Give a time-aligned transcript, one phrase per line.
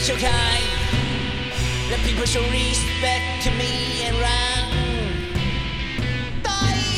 [0.00, 0.64] People show kind.
[1.90, 4.72] Let people show respect to me and round.
[6.42, 6.48] Die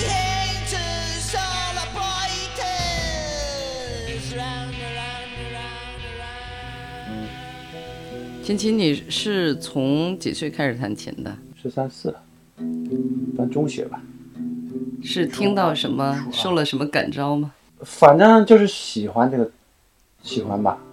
[0.06, 2.62] haters all appointed.
[4.36, 7.26] Round, around, around, around.
[8.44, 11.36] 琴琴，你是从几岁开始弹琴的？
[11.60, 12.14] 十三四，
[13.34, 14.00] 算中学吧。
[15.02, 17.52] 是听到什么，受了什么感召吗？
[17.80, 19.50] 反正就是喜欢这个，
[20.22, 20.78] 喜欢吧。
[20.78, 20.91] 就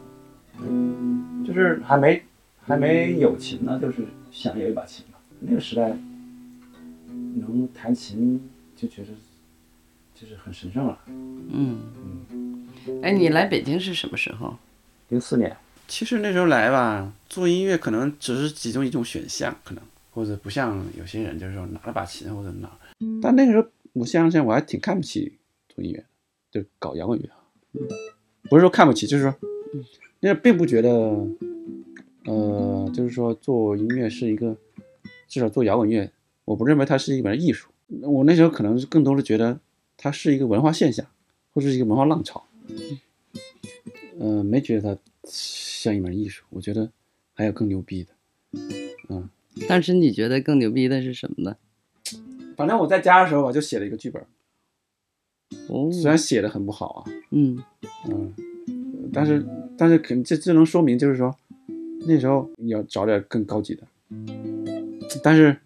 [1.60, 2.24] 是还没
[2.62, 5.20] 还没有琴呢，就是想有一把琴吧。
[5.40, 5.90] 那个时代
[7.36, 9.08] 能弹琴就觉得
[10.16, 11.00] 就是很神圣了。
[11.08, 11.80] 嗯。
[12.32, 12.68] 嗯，
[13.04, 14.58] 哎，你来北京是什么时候？
[15.10, 15.56] 零四年，
[15.88, 22.70] 其实那时候来吧，做音乐可能只是其中一种选项，可能或者不像有些人就是说拿了把琴或者拿，
[23.22, 25.98] 但那个时候我想想我还挺看不起做音乐
[26.52, 27.28] 的，就搞摇滚乐。
[27.30, 27.38] 啊，
[28.50, 29.36] 不是说看不起，就是说，
[30.20, 30.90] 那并不觉得，
[32.26, 34.58] 呃，就是说做音乐是一个，
[35.28, 36.12] 至少做摇滚乐，
[36.46, 37.70] 我不认为它是一门艺术，
[38.02, 39.60] 我那时候可能是更多的觉得
[39.98, 41.06] 它是一个文化现象，
[41.54, 42.46] 或者是一个文化浪潮，
[44.20, 46.92] 嗯、没觉得它像一门艺术，我觉得
[47.34, 48.14] 还有更牛逼的。
[49.10, 49.30] 嗯
[49.68, 51.58] 当时你觉得更牛逼的是什么呢？
[52.56, 54.22] 反正我在家的时候，我就写了一个剧本，
[55.68, 57.62] 哦，虽然写的很不好啊，嗯
[58.10, 58.34] 嗯，
[59.14, 59.46] 但是
[59.78, 61.36] 但是肯这这能说明就是说，
[62.08, 63.88] 那时候你要找点更高级的，
[65.24, 65.58] 但是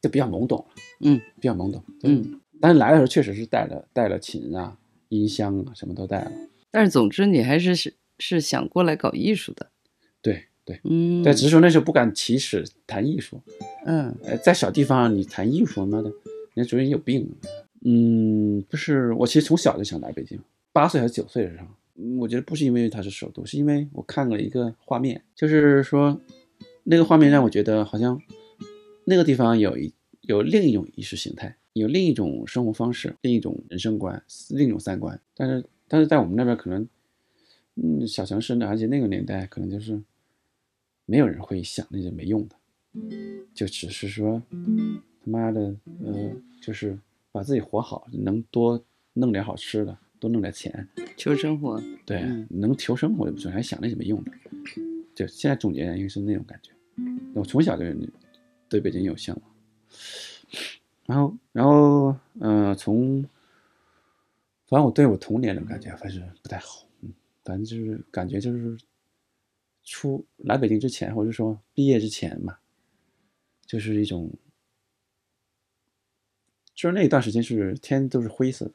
[0.00, 2.40] 就比较懵懂了，嗯，比较懵懂，嗯。
[2.58, 4.76] 但是来的时候确实是带了带了琴啊、
[5.10, 6.32] 音箱啊，什么都带了，
[6.70, 9.66] 但是总之你还是是是想过来搞艺术的。
[10.22, 13.40] 对对嗯，但，只是说那时候不敢起始谈艺术，
[13.84, 14.14] 嗯。
[14.24, 16.08] 呃，在小地方你谈艺术，妈的，
[16.54, 17.30] 人家觉得你有病。
[17.84, 20.40] 嗯，不是，我其实从小就想来北京，
[20.72, 21.68] 八岁还是九岁的时候，嗯
[22.18, 26.20] 我觉得不是因为它是首都，是因为我看了一个画面，就是说
[26.84, 28.20] 那个画面让我觉得好像
[29.04, 29.92] 那个地方有一
[30.22, 35.20] 有另一种意识形态，有另一种生活方式，另一种人生观，另一种三观。
[35.34, 36.88] 但是但是在我们那边可能，
[37.76, 40.02] 嗯，小城市呢，而且那个年代可能就是
[41.04, 42.56] 没有人会想那些没用的。
[43.54, 45.60] 就只是说，他妈的，
[46.02, 46.32] 呃，
[46.62, 46.98] 就是
[47.30, 48.82] 把自己活好，能多
[49.12, 51.80] 弄点好吃的，多弄点钱，求生活。
[52.04, 54.32] 对，嗯能求生活就不错，还想那些没用的。
[55.14, 56.70] 就现在总结应该是那种感觉。
[57.34, 57.84] 我从小就
[58.68, 59.54] 对北京有向往，
[61.06, 63.22] 然后，然后，呃，从，
[64.66, 67.12] 反正我对我童年的感觉还是不太好，嗯，
[67.44, 68.78] 反正就是感觉就是
[69.84, 72.58] 出来北京之前，或者说毕业之前嘛，
[73.66, 74.32] 就是一种，
[76.74, 78.72] 就是那一段时间是天都是灰色的，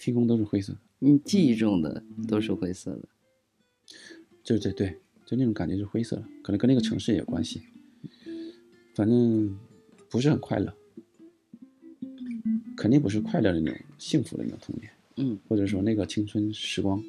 [0.00, 0.72] 天空都是灰色。
[0.72, 3.02] 的，你记忆中的都是灰色的。
[4.42, 7.60] 对对对，就那种感觉是灰色的，可能跟那个城市也有关系，
[8.94, 9.58] 反正
[10.08, 10.74] 不是很快乐，
[12.74, 15.38] 肯定不是快乐的那种幸福的那种童年，嗯。
[15.46, 17.04] 或者说那个青春时光。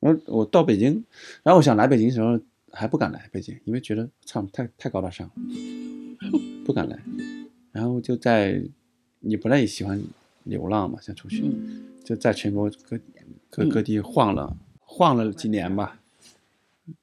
[0.00, 1.04] 然后我到北京，
[1.44, 2.38] 然后我想来北京的时候
[2.72, 5.34] 还不敢来北京，因为觉得操太太高大上了，
[6.64, 6.98] 不敢来。
[7.72, 8.62] 然后就在
[9.20, 10.02] 你不太喜欢
[10.44, 12.98] 流浪嘛，想出去，嗯就在全国各
[13.50, 15.98] 各各地晃了、晃了几年吧，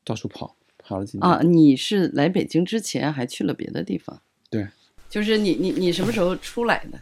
[0.03, 1.29] 到处跑跑了几年。
[1.29, 4.21] 啊，你是来北京之前还去了别的地方？
[4.49, 4.67] 对，
[5.09, 7.01] 就是你你你什么时候出来的？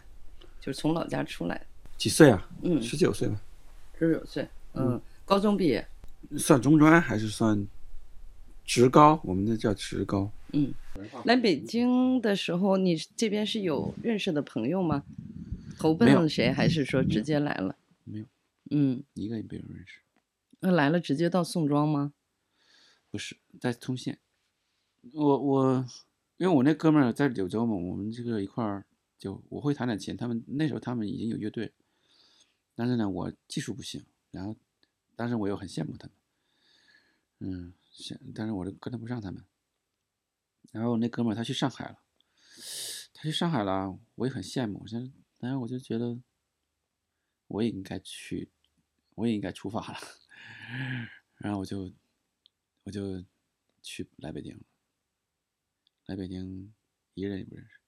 [0.60, 2.48] 就是从老家出来的，几岁啊？
[2.62, 3.40] 嗯十九岁吧。
[3.98, 5.86] 十九岁，嗯，高中毕业，
[6.38, 7.66] 算中专还是算
[8.64, 9.20] 职高？
[9.22, 10.30] 我们那叫职高。
[10.52, 10.74] 嗯，
[11.24, 15.04] 来北京的时候，你这边是有认识的朋友吗？
[15.78, 17.76] 投奔谁，还是说直接来了？
[18.04, 18.24] 没有，
[18.70, 20.00] 嗯，一个也没有认识。
[20.60, 22.12] 那来了直接到宋庄吗？
[23.10, 24.18] 不是在通县。
[25.12, 25.86] 我我，
[26.36, 28.84] 因为我那哥们儿在柳州嘛，我们这个一块儿
[29.18, 31.72] 就我会弹点琴，他们那时候他们已经有乐队，
[32.74, 34.54] 但是呢，我技术不行，然后，
[35.16, 36.14] 但是我又很羡慕他们，
[37.38, 39.42] 嗯，羡，但是我就跟得不上他们。
[40.70, 42.02] 然后那哥们儿他去上海了，
[43.12, 46.22] 他去上海了，我也很羡慕，我现然后我就觉得
[47.46, 48.50] 我也应该去，
[49.14, 49.98] 我也应该出发了，
[51.38, 51.92] 然后我就
[52.84, 53.24] 我就
[53.82, 54.62] 去来北京了。
[56.06, 56.74] 来北京
[57.14, 57.80] 一个人也不认识，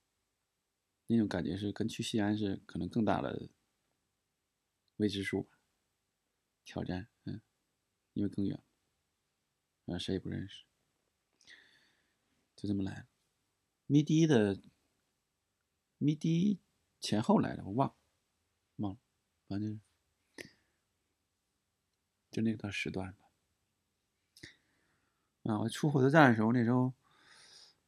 [1.08, 3.48] 那种感觉是跟去西安是可能更大的
[4.96, 5.48] 未知数，
[6.64, 7.40] 挑战，嗯，
[8.12, 8.62] 因为更远，
[9.84, 10.64] 然后谁也不认识，
[12.62, 13.06] 就这么来了。
[13.86, 14.62] 咪迪的
[15.98, 16.60] 咪迪
[17.00, 17.94] 前后来的我忘了，
[18.76, 18.98] 忘了，
[19.48, 19.80] 反正
[22.30, 23.18] 就那段时段吧。
[25.42, 26.94] 啊，我出火车站的时候，那时候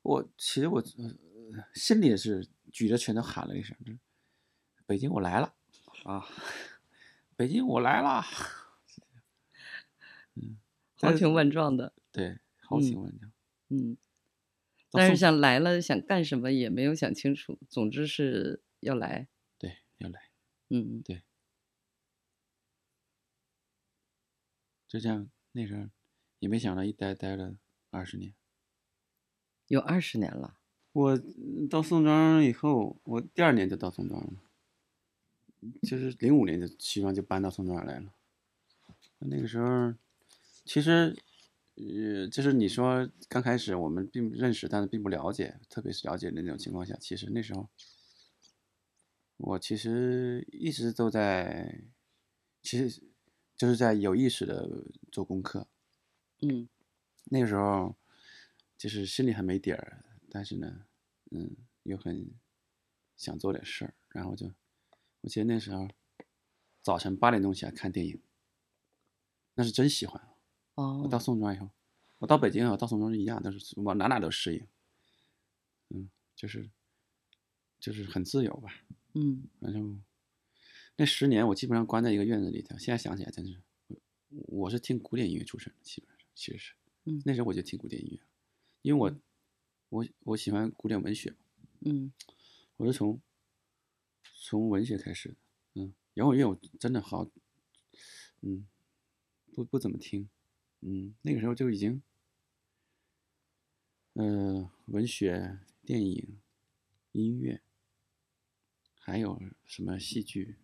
[0.03, 3.77] 我其实我、呃、心里也是举着拳头喊了一声
[4.87, 5.55] ：“北京我来了
[6.03, 6.27] 啊，
[7.37, 8.25] 北京我来了。
[10.35, 10.59] ”嗯，
[10.97, 13.33] 豪情万状的，对，豪情万丈。
[13.69, 13.97] 嗯。
[14.95, 17.59] 但是想来了，想干什么也没有想清楚。
[17.69, 20.31] 总之是要来，对，要来，
[20.71, 21.23] 嗯，对
[24.87, 25.29] 就这样。
[25.53, 25.89] 那时候
[26.39, 27.57] 也没想到一待待了
[27.91, 28.35] 二十年。
[29.67, 30.59] 有二十年了。
[30.93, 34.35] 我嗯到宋庄以后，我第二年就到宋庄了，
[35.83, 38.15] 就是零五年就西装就搬到宋庄来了。
[39.19, 39.95] 那个时候，
[40.65, 41.17] 其实，
[41.77, 47.69] 呃，就是你说刚开始我们并不认识，但是并不了解，特别是了解的那种情况下，其实那时候，
[49.39, 51.83] 我其实一直都在，
[52.63, 53.03] 其实
[53.57, 55.67] 就是在有意识的做功课。
[56.43, 56.69] 嗯
[57.25, 57.97] 那个时候，
[58.77, 60.85] 就是心里还没底儿，但是呢，
[61.31, 62.31] 嗯，又很
[63.17, 64.53] 想做点事儿，然后就，
[65.23, 65.89] 我记得那时候
[66.83, 68.21] 早晨八点钟起来看电影，
[69.55, 70.34] 那是真喜欢。
[70.75, 71.09] 我哦。
[71.11, 71.71] 到宋庄以后，
[72.19, 74.67] 我到北京啊，到宋庄是一样，都是往哪哪都适应，
[75.91, 76.71] 嗯，就是
[77.79, 78.85] 就是很自由吧。
[79.15, 79.45] 嗯。
[79.61, 80.03] 反正
[80.97, 83.61] 那十年我基本上关在一个院子里头，现在想起来真是，
[84.29, 86.75] 我是听古典音乐出身的，基本上其实是，
[87.05, 87.23] 嗯。
[87.25, 88.21] 那时候我就听古典音乐，
[88.83, 89.17] 因为我
[89.91, 91.35] 我我喜欢古典文学，
[91.81, 92.13] 嗯。
[92.77, 93.21] 我是从
[94.41, 95.37] 从文学开始的，
[95.75, 97.31] 嗯，摇滚乐我真的好，
[98.41, 98.67] 嗯，
[99.53, 100.29] 不不怎么听，
[100.87, 102.03] 嗯，那个时候就已经，
[104.13, 106.39] 呃，文学、电影、
[107.13, 107.63] 音乐，
[109.01, 110.57] 还有什么戏剧，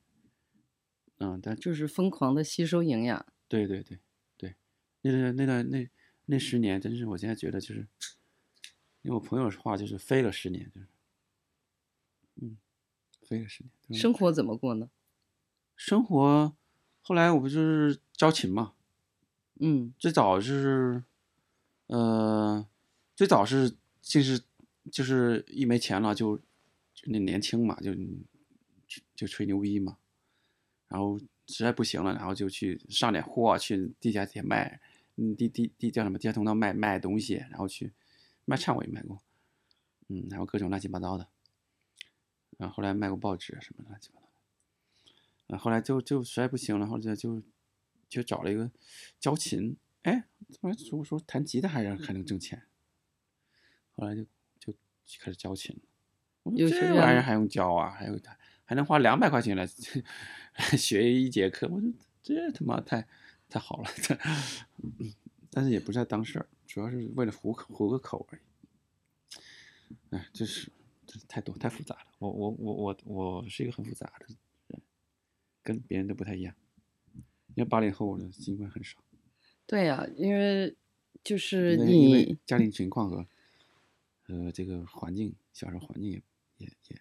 [1.17, 3.27] 嗯，但就是疯狂的吸收营养。
[3.49, 3.99] 对对对
[4.37, 4.57] 对，
[5.01, 5.91] 那段那段那
[6.27, 7.89] 那十年，真是我现在觉得就是，
[9.01, 10.87] 用我朋友的话就是飞了十年，就是，
[12.35, 12.59] 嗯，
[13.23, 13.73] 飞了十年。
[13.89, 14.91] 对生活怎么过呢？
[15.75, 16.55] 生活，
[17.01, 18.75] 后来我不就是招琴嘛，
[19.63, 21.05] 嗯最早是，
[21.87, 22.67] 呃，
[23.15, 24.43] 最早是就是
[24.91, 26.39] 就是一没钱了就
[26.95, 27.95] 就那年轻嘛，就
[29.15, 29.99] 就吹牛逼嘛，
[30.89, 34.81] 然后实在不行了，然后就去上点货，去地下铁卖，
[35.17, 37.93] 嗯，地地地叫什么地下通道卖卖东西，然后去
[38.47, 39.21] 卖唱我也卖过，
[40.09, 41.29] 嗯，然后各种乱七八糟的，
[42.57, 44.27] 然后后来卖过报纸什么乱七八糟
[45.49, 45.59] 的。
[45.59, 47.43] 后来就就实在不行了，后来就
[48.25, 48.71] 找了一个
[49.19, 52.67] 教琴，哎，怎么说说弹吉他还让还能挣钱？
[53.93, 54.25] 后来就
[54.59, 54.73] 就
[55.21, 55.83] 开始教琴了。
[56.43, 57.91] 我说这玩意儿还用教啊？
[57.91, 61.69] 还有还还能花两百块钱来来 学一节课？
[61.69, 61.93] 我说
[62.23, 63.07] 这他妈太
[63.49, 64.19] 太好了，这，
[65.51, 68.41] 但是也不是在当事儿，主要是为了糊口糊个口而已。
[70.11, 70.71] 哎，这是
[71.07, 72.07] 这太多太复杂了。
[72.19, 74.27] 我我我我我是一个很复杂的
[74.69, 74.81] 人，
[75.63, 76.55] 跟别人都不太一样。
[77.55, 78.99] 因为八零后的新闻很少，
[79.67, 80.77] 对呀、因为
[81.23, 83.27] 就是你家庭情况和
[84.29, 86.23] 呃这个环境，小时候环境也
[86.59, 87.01] 也也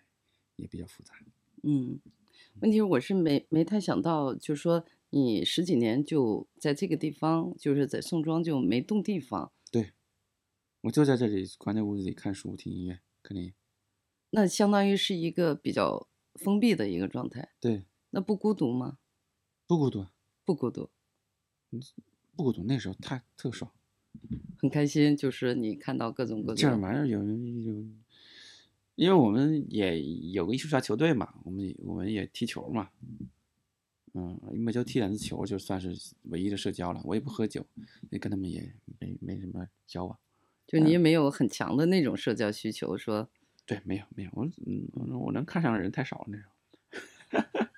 [0.58, 1.14] 也比较复杂。
[1.64, 2.00] 嗯，
[2.62, 9.92] 问题是我是没没太想到，就是说你十几年就在这个地方，就是在宋庄就没动地方，对，
[10.82, 13.54] 我就在这里关在屋子里看书、听音乐、看电影。
[14.32, 19.00] 那相当于是一个比较封闭的一个状态，对，那不孤独吗？
[19.66, 20.08] 不孤独，
[20.50, 20.90] 不孤独，
[22.36, 22.64] 不孤独。
[22.64, 23.72] 那时候太特爽，
[24.58, 27.86] 很开心，就是你看到各种各这种，玩意儿有有，
[28.96, 32.90] 因为我们也有个艺术家球队嘛，我们我们也踢球嘛，
[34.16, 37.00] 嗯，每周踢两次球就算是唯一的社交了。
[37.06, 37.64] 我也不喝酒，
[38.10, 40.18] 也跟他们也没没什么交往。
[40.66, 43.30] 就你也没有很强的那种社交需求，说
[43.68, 46.50] 对，没有没有，我嗯，我我能看上的人太少了那种。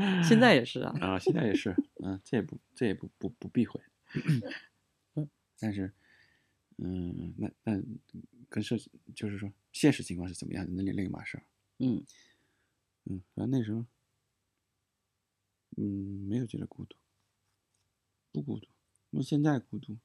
[0.22, 3.80] 现在也是啊，啊，现在也是，嗯，这也不这也不不不避讳，
[5.58, 5.92] 但是，
[6.78, 7.82] 嗯，那那
[8.48, 8.76] 跟社
[9.14, 11.44] 就是说现实情况是怎么样的，那另另一码事儿，
[11.78, 12.04] 嗯，
[13.04, 13.84] 嗯，反正那时候，
[15.76, 15.84] 嗯，
[16.28, 16.96] 没有觉得孤独，
[18.32, 18.66] 不孤独，
[19.10, 19.98] 那现在孤独，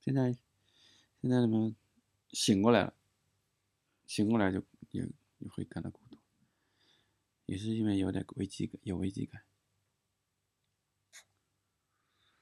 [0.00, 0.32] 现在
[1.20, 1.74] 现在他妈
[2.32, 2.94] 醒过来了，
[4.06, 5.02] 醒过来就也
[5.38, 6.07] 也会感到孤独。
[7.48, 9.40] 也是因为有点危机感，有危机感。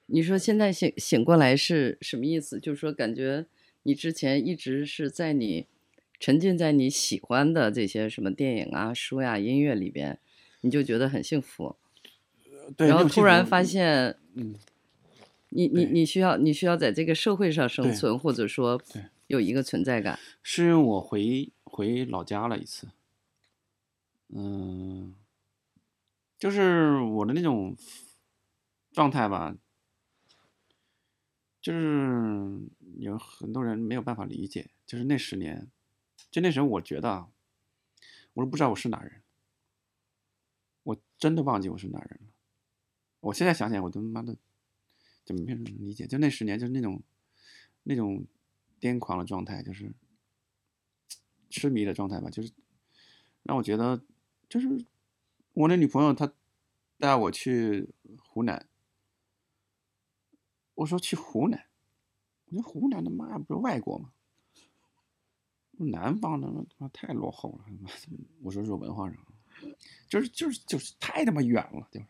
[0.06, 2.58] 你说现在醒醒过来是什么意思？
[2.58, 3.46] 就是说感觉
[3.84, 5.68] 你之前一直是在你
[6.18, 10.18] 沉浸在你喜欢的这些什么电影啊、书呀、音乐里边，
[10.62, 11.76] 你就觉得很幸福。
[12.76, 14.56] 对，然后突然发现嗯，
[15.50, 18.82] 你你你需要你需要在这个社会上生存，或者说
[19.28, 20.18] 有一个存在感。
[20.42, 22.88] 是因为我回回老家了一次，
[24.28, 25.14] 嗯，
[26.38, 27.76] 就是我的那种
[28.92, 29.56] 状态吧，
[31.60, 32.60] 就是
[32.98, 35.70] 有很多人没有办法理解，就是那十年，
[36.30, 37.28] 就那时候我觉得啊，
[38.34, 39.22] 我都不知道我是哪人，
[40.82, 42.32] 我真的忘记我是哪人了。
[43.20, 44.36] 我现在想起来，我都妈的
[45.24, 46.06] 怎么没人理解？
[46.06, 47.02] 就那十年，就是那种
[47.84, 48.26] 那种
[48.80, 49.92] 癫狂的状态，就是
[51.50, 52.52] 痴迷的状态吧，就是
[53.42, 54.04] 让我觉得，
[54.48, 54.84] 就是
[55.52, 56.32] 我那女朋友她
[56.98, 57.88] 带我去
[58.18, 58.68] 湖南，
[60.74, 61.66] 我说去湖南，
[62.46, 64.12] 我说湖南他妈不是外国吗？
[65.78, 67.64] 南方的他妈太落后了，
[68.42, 69.18] 我说是文化上，
[70.08, 72.06] 就是就是就是太他妈远了，就是，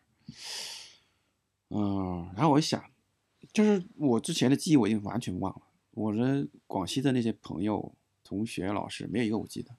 [1.69, 2.81] 嗯，然后我一想，
[3.51, 9.75] 就是我之前的记忆我已经完全忘了，我的广西的那些朋友、同学、老师没有一个我记得，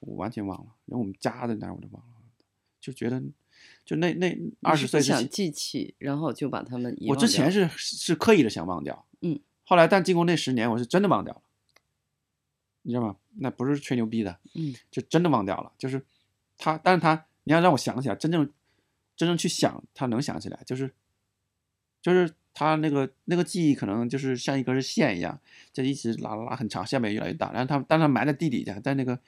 [0.00, 2.12] 我完全忘了，连我们家在哪儿我都忘了，
[2.80, 3.22] 就觉得
[3.84, 11.42] 就那那二十岁想，记起，然后就把他们遗我之前是是刻意的想忘掉，嗯，后来但经过那十年，我是真的忘掉了，
[12.82, 13.16] 你知道吗？
[13.40, 15.72] 那不是吹牛逼的，嗯就真的忘掉了。
[15.78, 16.04] 就是
[16.56, 18.50] 他，但是他你要让我想起来，真正
[19.16, 20.92] 真正去想，他能想起来，就是
[22.02, 25.40] 就是他那个那个记忆可能就是像一根线一样，
[25.72, 27.52] 就一直拉拉拉很长，下面越来越大。
[27.52, 29.18] 然后他但他埋在地底下，在那个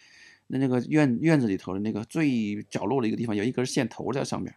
[0.52, 4.54] 那那个院院子里头的那个最角落的一个地方，有一根线头在上面，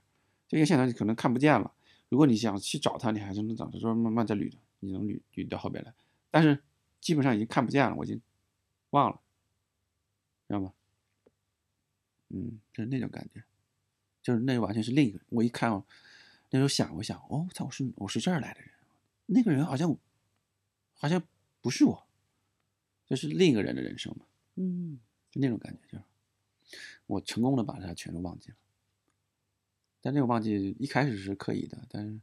[0.48, 1.72] 这个线头你可能看不见了。
[2.10, 5.94] 如果你想去找它，你还是能找，就是慢慢再捋，你能捋捋到后边来。
[6.32, 6.64] 但是
[7.00, 8.20] 基本上已经看不见了，我已经
[8.90, 9.22] 忘了，
[10.48, 10.74] 知道吗？
[12.30, 13.44] 嗯，就是那种感觉，
[14.24, 15.20] 就是那完全是另一个。
[15.30, 15.86] 我一看哦，
[16.50, 18.72] 那时候想，我想，哦，操，我是我是这儿来的人，
[19.28, 19.96] 那个人好像
[20.96, 21.22] 好像
[21.62, 22.08] 不是我，
[23.06, 25.00] 就是另一个人的人生嘛，嗯
[25.34, 26.04] 就那种感觉，就是
[27.08, 28.56] 我成功的把它全都忘记了。
[30.00, 32.20] 但这个忘记一开始是刻意的，但是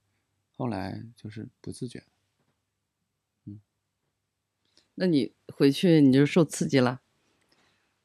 [0.57, 2.05] 后来就是不自觉
[3.47, 3.61] 嗯。
[4.95, 7.03] 那你回去你就受刺激了，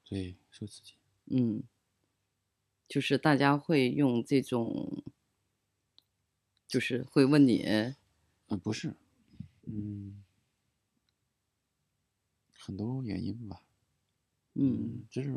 [0.04, 0.96] 对，受刺激。
[1.26, 1.62] 嗯，
[2.88, 5.04] 就是大家会用这种，
[6.68, 7.64] 就是会问你，
[8.48, 8.96] 嗯，不是，
[9.68, 10.24] 嗯，
[12.58, 13.62] 很多原因吧。
[14.56, 15.34] 嗯就是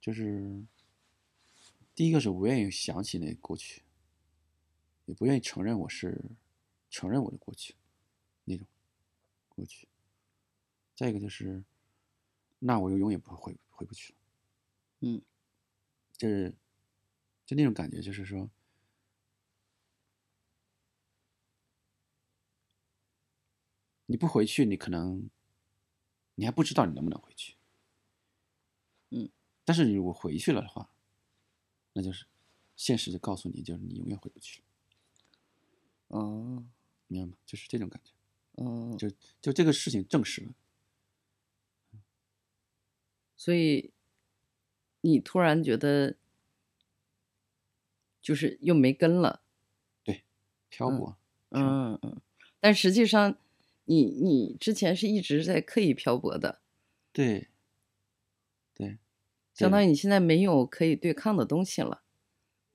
[0.00, 0.64] 就是
[1.94, 3.82] 第一个是不愿意想起那过去，
[5.06, 6.20] 也不愿意承认我是
[6.90, 7.74] 承认我的过去
[8.44, 8.66] 那种
[9.48, 9.86] 过去。
[10.94, 11.62] 再一个就是，
[12.60, 14.18] 那我就永远不会回回不去了。
[15.00, 15.20] 嗯，
[16.16, 16.54] 就是
[17.44, 18.48] 就那种感觉，就是说，
[24.06, 25.28] 你不回去，你可能
[26.34, 27.56] 你还不知道你能不能回去。
[29.10, 29.28] 嗯，
[29.64, 30.90] 但是你如果回去了的话，
[31.92, 32.26] 那就是
[32.76, 36.64] 现实就告诉你，就是你永远回不去了，哦
[37.06, 37.36] 明白吗？
[37.46, 38.12] 就是这种感觉，
[38.62, 39.08] 哦，就
[39.40, 40.54] 就这个事情证实了。
[43.36, 43.92] 所以
[45.02, 46.16] 你突然觉得
[48.22, 49.42] 就是又没根了，
[50.02, 50.24] 对
[50.70, 51.16] 漂泊，
[51.50, 52.20] 嗯嗯，
[52.58, 53.36] 但实际上
[53.84, 56.60] 你你之前是一直在刻意漂泊的，
[57.12, 57.48] 对，
[58.74, 58.98] 对，
[59.52, 62.02] 相当于于你现在没有可以对抗的东西了。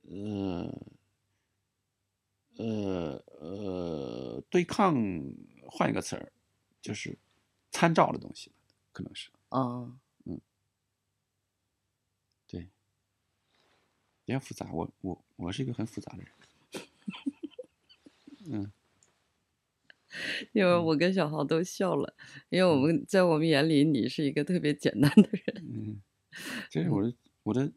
[0.04, 0.82] 呃
[2.58, 4.96] 呃呃，对抗，
[5.68, 6.32] 换一个词儿，
[6.82, 7.18] 就是
[7.72, 8.52] 参照的东西，
[8.92, 10.00] 可能是啊，
[12.48, 12.68] 对，
[14.26, 14.72] 比较复杂。
[14.74, 16.32] 我我我是一个很复杂的人。
[18.52, 18.72] 嗯，
[20.52, 22.14] 因为我跟小豪都笑了，
[22.50, 25.66] 因为我们在我们眼里你是一个特别简单的人。
[25.68, 26.02] 嗯，
[26.70, 27.14] 这是我的
[27.44, 27.72] 我的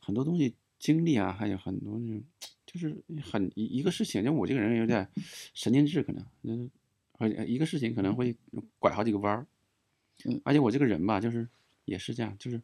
[0.00, 2.24] 很多东西经历啊，还有很多那种，
[2.66, 5.08] 就是很一一个事情，就我这个人有点
[5.54, 6.70] 神经质，可能嗯，
[7.18, 8.36] 而且一个事情可能会
[8.78, 9.46] 拐好几个弯儿，
[10.24, 11.48] 嗯，而且我这个人吧，就是
[11.84, 12.60] 也是这样，就是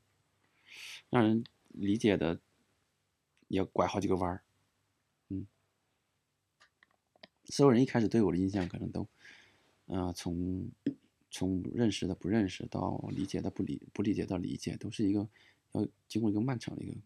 [1.11, 2.41] 让人理解的
[3.49, 4.43] 也拐好几个弯儿，
[5.29, 5.47] 嗯，
[7.49, 9.09] 所有人一开始对我的印象可能都，
[9.87, 10.71] 啊、从
[11.31, 15.29] 从认识的不认识到理解的不理不理解到理解，都是一个
[15.73, 16.97] 要经过一个漫长的一个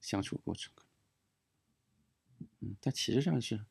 [0.00, 0.72] 相处过程。
[2.60, 3.64] 嗯，但其实上是，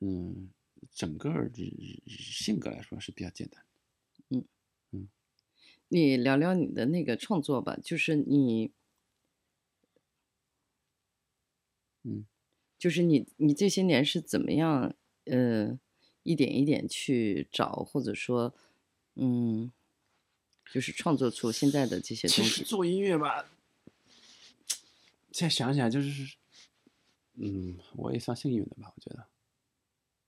[0.00, 0.50] 嗯，
[0.92, 1.50] 整个
[2.06, 3.62] 性格来说是比较简单
[4.28, 4.44] 的。
[5.92, 8.70] 你聊聊你的那个创作吧，就是你，
[12.04, 12.24] 嗯，
[12.80, 14.94] 就是你你这些年是怎么样
[15.26, 15.78] 呃
[16.22, 18.54] 一点一点去找，或者说
[19.16, 19.70] 嗯，
[20.72, 22.64] 就是创作出现在的这些东西。
[22.64, 23.50] 做音乐吧，
[25.30, 26.38] 现在想起来就是，
[27.34, 29.26] 嗯，我也算幸运的吧，我觉得。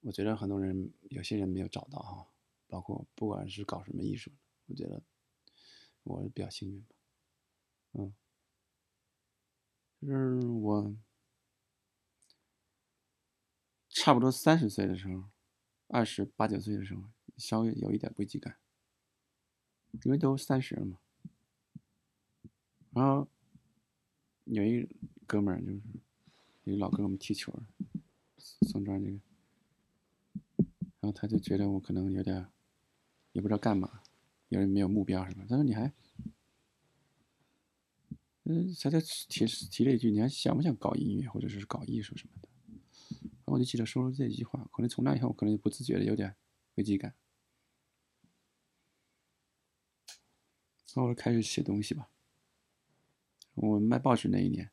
[0.02, 2.26] 我觉得很多人，有些人没有找到哈，
[2.66, 4.30] 包括不管是搞什么艺术，
[4.66, 5.00] 我觉得
[6.02, 6.96] 我是比较幸运吧。
[7.92, 8.12] 嗯，
[10.02, 10.94] 就是我
[13.92, 15.24] 差不多三十岁的时候，
[15.86, 17.02] 二十八九岁的时候，
[17.36, 18.56] 稍微有一点危机感，
[20.04, 20.98] 因为都三十了嘛。
[22.94, 23.28] 然后
[24.44, 24.88] 有一
[25.26, 25.80] 哥们儿，就是
[26.64, 27.62] 有个老哥跟我们踢球儿，
[28.38, 29.20] 宋庄这个，
[31.00, 32.48] 然后他就觉得我可能有点
[33.32, 34.02] 也不知道干嘛，
[34.48, 35.44] 有点没有目标什么。
[35.46, 35.92] 他说你还，
[38.44, 42.48] 嗯，他就提提了一句，你还想不想搞音乐或者是搞艺术什么的？
[43.52, 46.34] 我就记得说了这句话，可能从那以后，我可能就不自觉的有点
[46.74, 47.14] 危机感。
[50.94, 52.10] 然后开始写东西吧。
[53.54, 54.70] 我卖报纸那一年，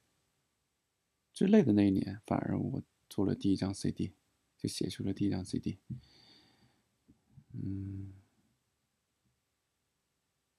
[1.34, 4.14] 最累的那一年，反而我做了第一张 CD，
[4.58, 5.80] 就写出了第一张 CD。
[7.52, 8.14] 嗯，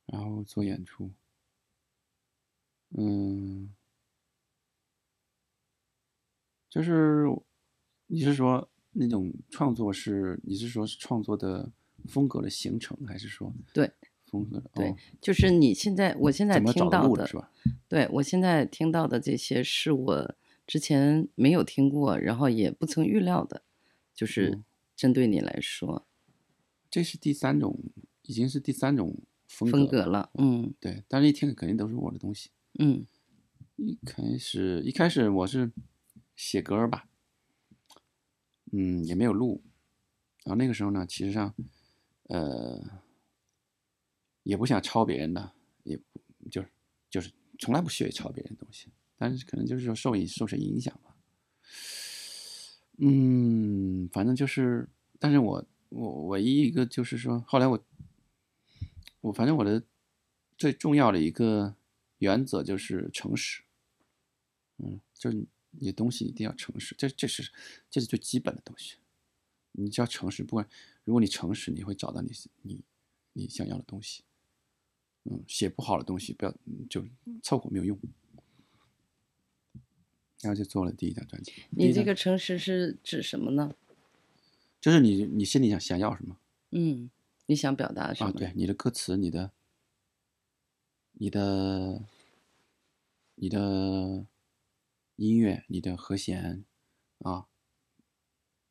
[0.07, 1.13] 然后做演出，
[2.91, 3.75] 嗯，
[6.69, 7.27] 就是
[8.11, 11.71] 你是说那种创作是你是说是创作的
[12.09, 13.91] 风格的形成，还是说对
[14.27, 14.71] 风格的？
[14.75, 17.53] 对哦、就是你现在我现在听到的的是吧？
[17.89, 20.35] 对我现在听到的这些是我
[20.67, 23.63] 之前没有听过，然后也不曾预料的，
[24.13, 24.65] 就是嗯
[24.97, 26.07] 针对你来说
[26.91, 27.79] 这是第三种，
[28.23, 30.31] 已经是第三种风格风格了。
[30.35, 32.51] 嗯对，但是一听肯定都是我的东西。
[32.79, 33.07] 嗯
[33.77, 35.73] 一开始一开始我是
[36.37, 37.09] 写歌儿吧，
[38.73, 39.63] 嗯，也没有录。
[40.45, 41.55] 然后那个时候呢，其实上，
[42.29, 42.83] 呃，
[44.43, 45.53] 也不想抄别人的，
[45.83, 46.69] 也不就是
[47.11, 51.15] 就是从来不学抄别人东西，但是可能就是说受影受谁影响吧。
[52.99, 57.85] 嗯，反正就是，但是我我唯一一个就是说，后来我
[59.21, 59.83] 我反正我的
[60.57, 61.75] 最重要的一个
[62.19, 63.63] 原则就是诚实。
[64.79, 67.51] 嗯，就是你你的东西一定要诚实，这这是
[67.91, 68.97] 这是最基本的东西。
[69.73, 70.69] 你只要诚实，不管
[71.05, 72.81] 如果你诚实，你会找到你你
[73.33, 74.25] 你想要的东西。
[75.25, 76.55] 嗯，写不好的东西不要
[76.89, 77.07] 就
[77.43, 77.99] 凑合没有用。
[80.43, 81.53] 然后就做了第一张专辑。
[81.71, 83.75] 你这个诚实是指什么呢？
[84.81, 86.39] 就是你你心里想想要什么
[86.71, 87.11] 嗯，
[87.45, 88.31] 你想表达什么？
[88.31, 88.33] 啊？
[88.35, 89.53] 对，你的歌词，你的
[91.13, 92.03] 你的
[93.35, 94.25] 你的
[95.21, 96.65] 音乐，你的和弦
[97.19, 97.47] 啊，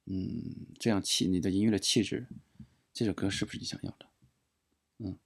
[0.05, 2.27] 嗯，这样气你的音乐的气质，
[2.91, 4.09] 这首歌是不是你想要的？
[4.97, 5.19] 嗯。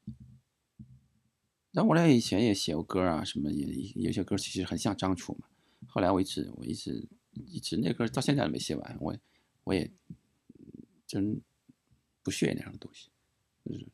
[1.72, 5.48] 但我俩以前也写过歌啊，什么也有些歌其实很像张楚嘛。
[5.88, 9.18] 后来我一直我一直一直那歌到现在都没写完，我
[9.64, 9.90] 我也
[11.08, 11.42] 真
[12.22, 13.10] 不屑那样的东西，
[13.64, 13.88] 就是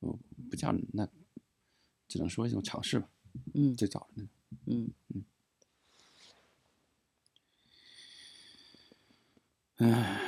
[0.00, 0.18] 我
[0.50, 1.08] 不叫那，
[2.06, 3.10] 只能说一种尝试吧。
[3.54, 4.30] 嗯最早的那种。
[4.66, 5.24] 嗯
[9.78, 10.20] 唉，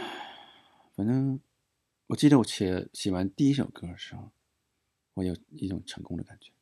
[0.95, 1.41] 反正
[2.09, 4.31] 我记得我写写完第一首歌的时候，
[5.15, 6.53] 我有一种成功的感觉，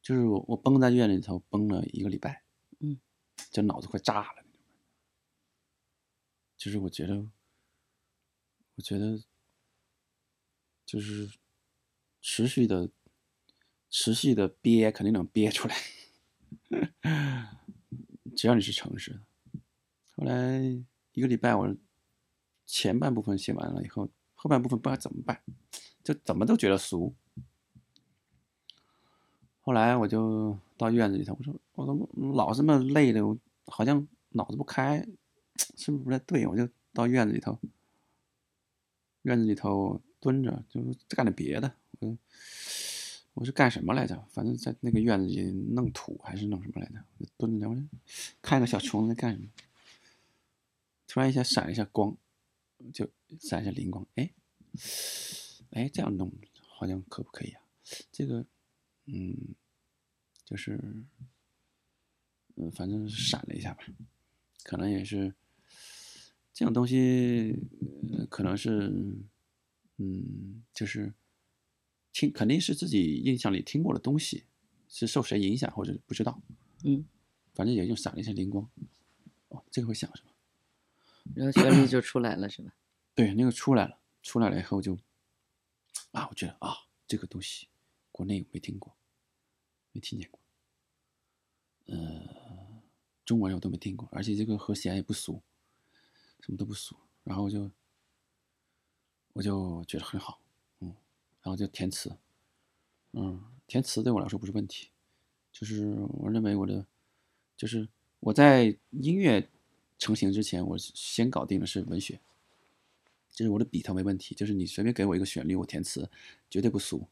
[0.00, 2.44] 就是我我崩在院里头崩了一个礼拜，
[2.78, 3.00] 嗯，
[3.50, 4.52] 就脑子快炸了那种，
[6.56, 7.26] 就是我觉得，
[8.76, 9.20] 我觉得
[10.86, 11.36] 就是
[12.20, 12.90] 持续的
[13.90, 15.76] 持续的憋肯定能憋出来，
[18.36, 19.20] 只要你是诚实的。
[20.14, 20.84] 后来
[21.18, 21.74] 一个礼拜，我
[22.64, 25.42] 前半部分写完了以后，后半部分不知道怎么办，
[26.04, 27.12] 就怎么都觉得俗。
[29.62, 35.04] 后来我就到院子里头，我说我怎么老这么累的，我好像脑子不开，
[35.76, 36.46] 是不是不太对？
[36.46, 37.58] 我就到院子里头，
[39.22, 41.74] 院子里头蹲着，就是干点别的。
[41.98, 42.16] 我
[43.34, 44.24] 我是干什么来着？
[44.30, 45.42] 反正在那个院子里
[45.74, 46.94] 弄土还是弄什么来着？
[47.18, 47.82] 我就蹲着，我就
[48.40, 49.48] 看个小虫子在干什么。
[51.18, 52.16] 突然一下闪了一下光，
[52.94, 54.32] 就闪一下灵光，哎，
[55.70, 56.32] 哎，这样弄
[56.68, 57.60] 好像可不可以啊？
[58.12, 58.46] 这个，
[59.06, 59.56] 嗯，
[60.44, 60.78] 就是，
[62.54, 63.82] 嗯，反正闪了一下吧，
[64.62, 65.34] 可能也是
[66.54, 67.58] 这种东西，
[68.12, 68.88] 呃可能是，
[69.96, 71.12] 嗯，就是
[72.12, 74.44] 听肯定是自己印象里听过的东西，
[74.88, 76.40] 是受谁影响或者不知道，
[76.84, 77.04] 嗯
[77.54, 78.70] 反正也就闪了一下灵光。
[79.48, 80.27] 哦，这个会响是吧？
[81.34, 82.72] 然后旋律就出来了，是吧？
[83.14, 84.96] 对，那个出来了，出来了以后就，
[86.12, 86.74] 啊，我觉得啊，
[87.06, 87.68] 这个东西
[88.12, 88.96] 国内没听过，
[89.92, 90.40] 没听见过，
[91.86, 92.22] 呃，
[93.24, 95.42] 中文我都没听过，而且这个和弦也不熟，
[96.40, 97.70] 什么都不熟，然后就
[99.32, 100.40] 我就觉得很好，
[100.80, 100.88] 嗯，
[101.42, 102.16] 然后就填词，
[103.12, 104.90] 嗯，填词对我来说不是问题，
[105.52, 106.86] 就是我认为我的，
[107.56, 107.88] 就是
[108.20, 109.48] 我在音乐
[109.98, 112.20] 成型之前，我先搞定的是文学。
[113.30, 116.10] 就是我的笔头没问题，就是你随便给我一个旋律，我填词
[116.50, 117.06] 绝对不俗，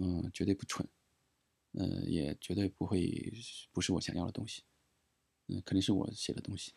[0.00, 0.84] 嗯，绝对不蠢，
[1.72, 3.32] 嗯，也绝对不会
[3.70, 4.62] 不是我想要的东西，
[5.46, 6.72] 嗯，肯定是我写的东西。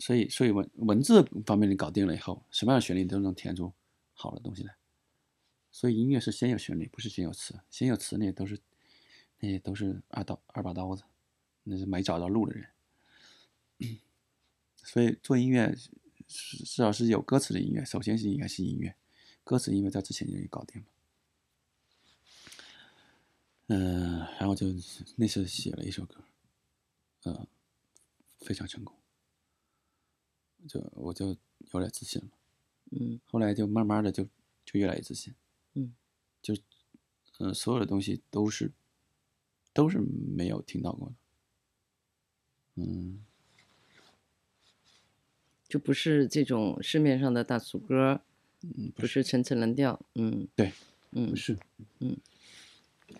[0.00, 3.70] 所以，所以文文字方面你搞定了以后，什么样的旋律你都能填出
[4.14, 4.74] 好的东西来。
[5.70, 8.58] 所以音乐是先有旋律，不是先有词，先有词那些都是
[9.40, 11.02] 那些都是二刀二把刀子，
[11.64, 12.66] 那是没找到路的人。
[14.82, 15.76] 所以做音乐。
[16.30, 18.94] 至少是有歌词的音乐，首先是应该是音乐，
[19.44, 20.86] 歌词音乐在之前就搞定了。
[23.68, 24.66] 嗯，然后就
[25.16, 26.22] 那次写了一首歌，
[27.22, 27.48] 呃，
[28.40, 28.94] 非常成功，
[30.68, 31.28] 就我就
[31.72, 32.28] 有点自信了。
[32.90, 34.24] 嗯，后来就慢慢的就
[34.66, 35.34] 就越来越自信。
[35.72, 35.94] 嗯，
[36.42, 36.54] 就
[37.38, 38.70] 嗯，所有的东西都是
[39.72, 41.14] 都是没有听到过的。
[42.74, 43.24] 嗯。
[45.68, 48.22] 就不是这种市面上的大俗歌，
[48.62, 50.72] 嗯，不是陈词滥调，嗯，对，
[51.12, 51.58] 嗯，不是，
[52.00, 52.16] 嗯，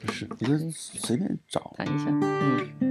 [0.01, 2.89] 不是，你就随便找，弹一下，嗯，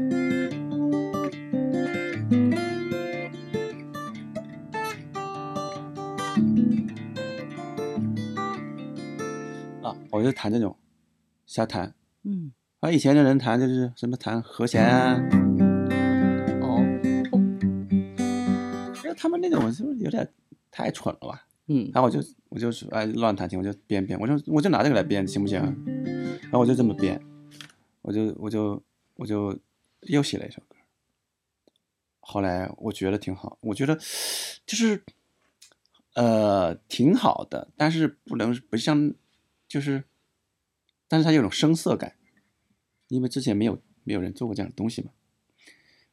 [9.82, 10.78] 啊，我就弹这种，
[11.48, 15.57] 瞎弹，嗯，啊，以前的人弹就是什么弹和弦啊。
[19.17, 20.32] 他们那种是不是有点
[20.69, 21.47] 太蠢了吧？
[21.69, 25.60] 嗯，然后我就我就是哎乱弹琴，我就编编，我就我就拿这个来编，行不行？
[26.43, 27.21] 然后我就这么编，
[28.03, 28.82] 我就我就
[29.15, 29.60] 我就
[30.01, 30.77] 又写了一首歌。
[32.19, 33.95] 后来我觉得挺好，我觉得
[34.65, 35.03] 就是
[36.13, 39.13] 呃挺好的，但是不能不像
[39.67, 40.03] 就是，
[41.10, 42.15] 但是它有种生涩感，
[43.10, 45.10] 因为之前没有没有人做过这样的东西嘛。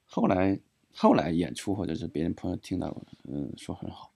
[0.05, 0.59] 后来。
[0.97, 4.15] 后来演出或者是别人朋友听到，嗯，说很好，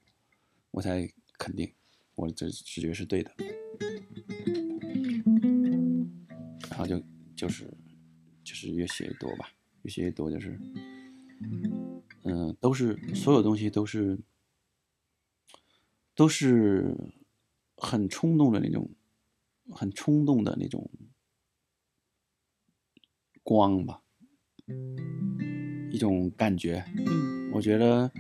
[0.71, 1.71] 我才肯定
[2.15, 3.33] 我这直觉是对的，
[6.71, 7.03] 然后就
[7.35, 7.69] 就是
[8.45, 9.51] 就是越写越多吧，
[9.83, 10.59] 越写越多就是，
[12.23, 14.17] 嗯，都是所有东西都是
[16.15, 16.97] 都是
[17.77, 18.89] 很冲动的那种，
[19.73, 20.89] 很冲动的那种
[23.43, 24.03] 光吧。
[25.91, 28.11] 一种感觉，嗯，我觉得，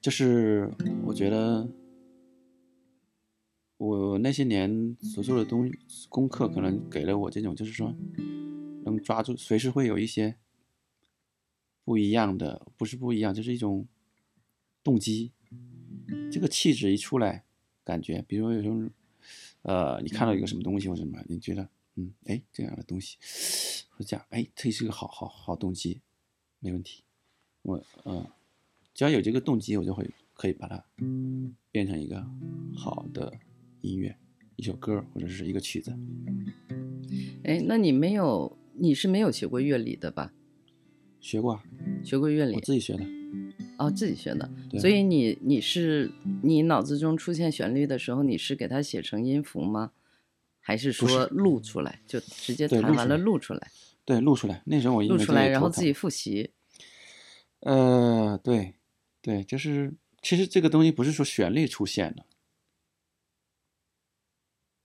[0.00, 0.70] 就是
[1.04, 1.68] 我觉得，
[3.78, 7.94] 我那些年所做的东西功课，可能给了我这种，就是说，
[8.84, 10.36] 能抓住，随时会有一些
[11.84, 13.86] 不一样的，不是不一样，就是一种
[14.82, 15.32] 动机。
[16.30, 17.44] 这个气质一出来，
[17.84, 18.76] 感觉，比如说有时候，
[19.62, 23.16] 呃，你看到一个什么东西或者什么，你觉得，嗯，哎，这样的东西，
[23.90, 26.00] 或者讲，哎，这是个好好好动机。
[26.60, 27.04] 没问题，
[27.62, 28.26] 我嗯，
[28.94, 30.84] 只要有这个动机，我就会可以把它
[31.70, 32.26] 变成一个
[32.76, 33.32] 好的
[33.80, 34.16] 音乐，
[34.56, 35.96] 一首歌或者是一个曲子。
[37.44, 40.32] 哎，那你没有，你是没有学过乐理的吧？
[41.20, 41.60] 学过，
[42.04, 43.04] 学过乐理，我自己学的。
[43.78, 44.50] 哦，自己学的。
[44.80, 46.10] 所以你你是
[46.42, 49.92] 你脑子中出现旋律的时候，你是给它写成音符吗？
[50.60, 53.70] 还是说录出来就直接弹完了录出来？
[54.08, 54.62] 对，录出来。
[54.64, 56.54] 那时候我录出来，然后自己复习。
[57.60, 58.76] 呃，对，
[59.20, 59.92] 对，就是
[60.22, 62.24] 其实这个东西不是说旋律出现的，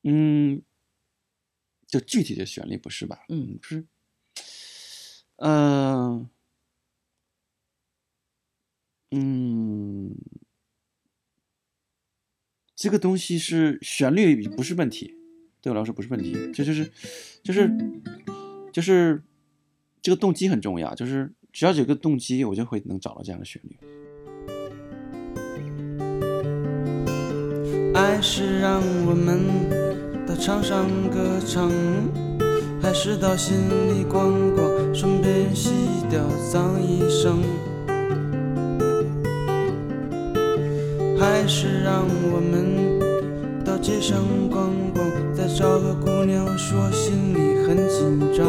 [0.03, 0.61] 嗯，
[1.87, 3.23] 就具体的旋律不是吧？
[3.29, 3.85] 嗯，是，
[5.37, 6.29] 嗯，
[9.11, 10.17] 嗯，
[12.75, 15.15] 这个东西是旋律不是问题，
[15.61, 16.91] 对我来说不是问题，这就是，
[17.41, 17.71] 就是。
[18.73, 19.21] 就是
[20.01, 23.77] 这个动机很重要，就是只要有个动机，我就会能找到这样的旋律。
[27.93, 31.71] 爱是让我们到场上歌唱，
[32.81, 33.55] 还是到心
[33.87, 35.69] 里逛逛，顺便洗
[36.09, 37.37] 掉脏衣裳？
[41.19, 42.72] 还是让我们
[43.83, 44.17] 街上
[44.49, 48.47] 逛逛，再找个姑娘说心里很紧张。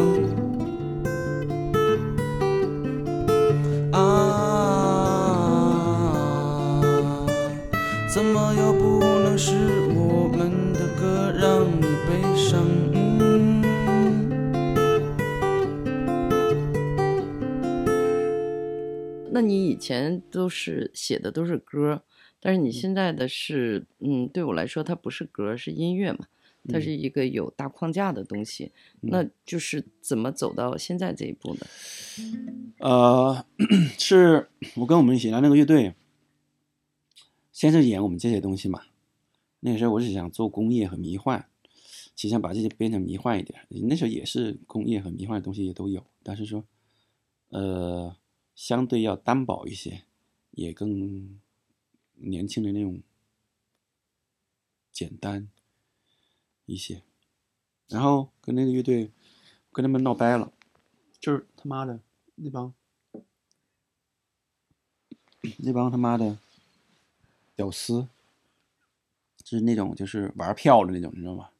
[3.91, 4.53] 啊。
[8.07, 9.51] 怎么又不能是
[9.93, 12.65] 我们的歌让你悲伤？
[13.19, 13.61] 嗯。
[19.29, 22.03] 那你以前都是写的都是歌。
[22.45, 26.27] 但是你现在的是，嗯，对我来说它不是歌，是音乐嘛，
[26.69, 28.71] 它是一个有大框架的东西。
[29.01, 31.65] 那就是怎么走到现在这一步的？
[32.77, 33.43] 呃，
[33.97, 35.95] 是我跟我们一起来那个乐队，
[37.51, 38.83] 先是演我们这些东西嘛。
[39.61, 41.47] 那个时候我是想做工业和迷幻，
[42.13, 43.61] 其实想把这些变成迷幻一点。
[43.69, 46.63] 那时候也是工业和迷幻的东西也都有，但是说，
[47.49, 48.15] 呃，
[48.53, 50.03] 相对要单薄一些，
[50.51, 51.39] 也更
[52.15, 53.01] 年轻的那种
[54.91, 55.49] 简单
[56.65, 57.03] 一些。
[57.87, 59.11] 然后跟那个乐队
[59.71, 60.51] 跟他们闹掰了，
[61.19, 61.99] 就是他妈的
[62.35, 62.73] 那帮
[65.59, 66.39] 那帮他妈的
[67.55, 68.07] 屌丝。
[69.43, 71.51] 就是那种就是玩票的那种，你知道吗？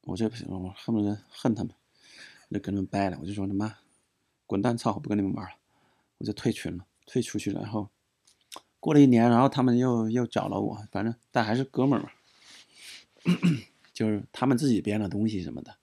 [0.00, 1.72] 我这不行我恨不得恨他们，
[2.50, 3.16] 就跟他们掰了。
[3.20, 3.78] 我就说他妈
[4.44, 5.56] 滚蛋，操，不跟你们玩了，
[6.18, 7.60] 我就退群了，退出去了。
[7.60, 7.88] 然后
[8.82, 12.10] 过了一年，然后他们又又找了我，反正但还是哥们儿嘛，
[13.94, 15.76] 就是他们自己编的东西什么的。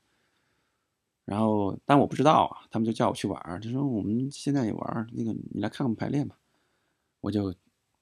[1.24, 6.38] 然后但我不知道啊，他们就叫我去玩，就说我们现在也玩那个，你来看看排练吧。
[7.22, 7.56] 我就。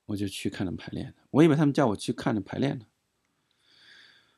[0.07, 2.85] 我就去看他们排练我以为他们叫我去看着排练呢。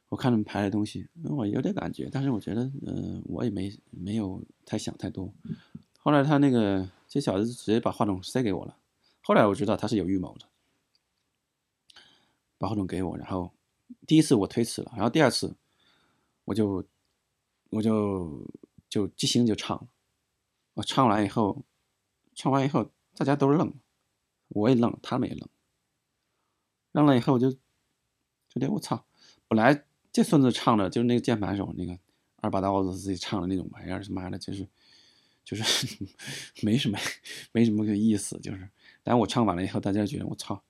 [0.08, 5.32] 我看他们排的东西，我有点感觉，但是我觉得，嗯，我也没没有太想太多。
[6.00, 8.76] 后来他那个这小子直接把话筒塞给我了。
[9.22, 10.48] 后来我知道他是有预谋的，
[12.60, 13.52] 把话筒给我，然后
[14.06, 15.56] 第一次我推迟了，然后第二次
[16.46, 16.86] 我就
[17.72, 18.46] 我就
[18.88, 19.88] 就即兴就唱了。
[20.76, 21.64] 我唱完以后，
[22.36, 23.74] 唱完以后大家都愣，
[24.50, 25.50] 我也愣，他们也愣。
[26.92, 29.06] 愣了以后我就觉得我操，
[29.48, 31.98] 本来这孙子唱的就是那个键盘手那个
[32.38, 34.68] 二把刀子自己唱的那种玩意儿，他妈的，就是
[35.44, 35.98] 就是
[36.64, 36.98] 没什么
[37.52, 38.70] 没什么个意思，就是。
[39.04, 40.64] 但我唱完了以后，大家觉得我操，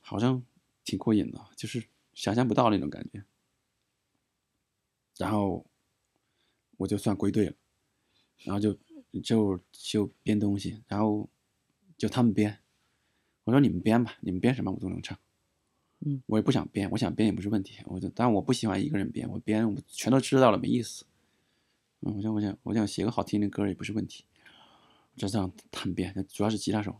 [0.00, 0.42] 好像
[0.84, 3.24] 挺过瘾的，就是想象不到那种感觉。
[5.16, 5.66] 然后
[6.78, 7.54] 我就算归队了，
[8.44, 8.78] 然后就
[9.22, 11.28] 就就编东西，然后
[11.98, 12.58] 就他们编，
[13.44, 15.18] 我说你们编吧，你们编什么我都能唱。
[16.00, 17.82] 嗯，我也不想编，我想编也不是问题。
[17.84, 21.04] 我就，但我不喜欢一个人编，我编我全都知道了没意思。
[22.00, 24.24] 嗯，我想，我想，我想写个好听的歌也不是问题。
[25.16, 26.98] 就这样他们编，主要是吉他手，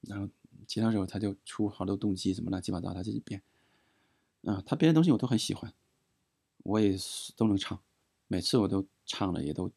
[0.00, 0.28] 然后
[0.70, 3.42] 其他时候他就出好多动机什么乱七八糟，他自己编。
[4.44, 5.74] 啊，他编的东西我都很喜欢，
[6.58, 6.96] 我也
[7.34, 7.82] 都能唱，
[8.28, 9.72] 每次我都唱了，也都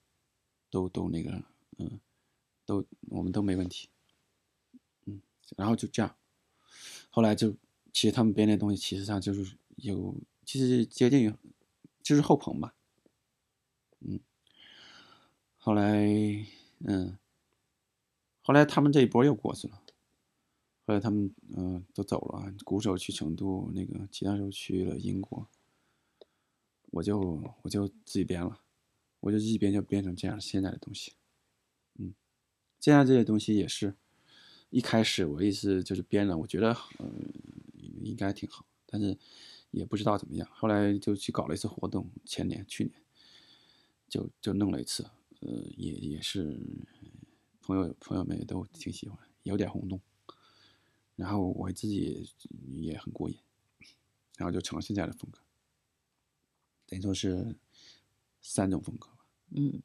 [0.69, 1.43] 都都那个，
[1.79, 1.99] 嗯，
[2.63, 3.89] 都我们都没问题。
[5.05, 5.19] 嗯，
[5.57, 6.15] 然后就这样，
[7.09, 7.55] 后来就。
[7.95, 10.15] 其实他们编的东西，其实上就是有，
[10.47, 11.31] 其实接近于
[12.01, 12.73] 就是后棚吧，
[13.99, 14.19] 嗯，
[15.59, 16.03] 后来，
[16.79, 17.15] 嗯，
[18.41, 19.82] 后来他们这一波又过去了，
[20.85, 25.47] 后来他们嗯都走了，鼓手去成都，那个吉他手去了英国，
[26.91, 27.19] 我就
[27.61, 28.61] 我就自己编了，
[29.19, 31.13] 我就一编就编成这样现在的东西，
[31.95, 32.13] 嗯，
[32.79, 33.95] 现在这些东西也是
[34.69, 37.33] 一开始我意思就是编了，我觉得嗯。
[38.03, 39.17] 应该挺好，但是
[39.71, 40.47] 也不知道怎么样。
[40.51, 43.01] 后来就去搞了一次活动，前年、去年
[44.09, 45.03] 就就弄了一次，
[45.39, 46.59] 呃，也也是
[47.61, 50.01] 朋友朋友们也都挺喜欢，有点轰动。
[51.15, 52.29] 然后我自己
[52.71, 53.37] 也很过瘾，
[54.37, 55.39] 然后就成了现在的风格，
[56.87, 57.55] 等于说是
[58.41, 59.25] 三种风格吧。
[59.51, 59.81] 嗯，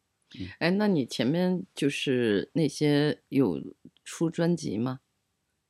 [0.58, 3.62] 哎，那你前面就是那些有
[4.04, 5.00] 出专辑吗？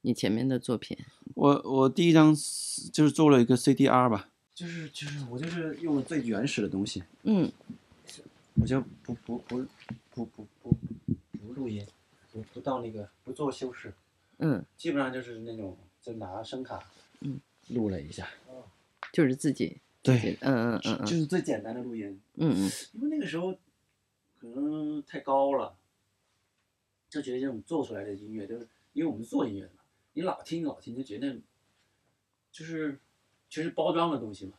[0.03, 0.97] 你前面的作品？
[1.35, 2.35] 我我第一张
[2.92, 7.51] 就是做了一个 CDR 吧，就是就是我就是用了最原始的东西，嗯，
[8.55, 9.66] 我就不不不
[10.11, 10.77] 不不不
[11.33, 11.85] 不录音，
[12.33, 13.92] 不不到那个不做修饰，
[14.38, 18.29] 嗯，基本上就是那种就拿声卡，嗯，录了一下，
[19.12, 23.53] 就是自己，对，嗯嗯嗯就是最简单的录音，嗯嗯，因为那个时候
[24.38, 25.77] 可能太高了，
[27.11, 29.72] 就觉得这种做出来的音乐就是因为我们做音乐的。
[30.14, 31.37] 你老听老听就觉得，
[32.51, 32.98] 就是
[33.48, 34.53] 其实包装的东西嘛，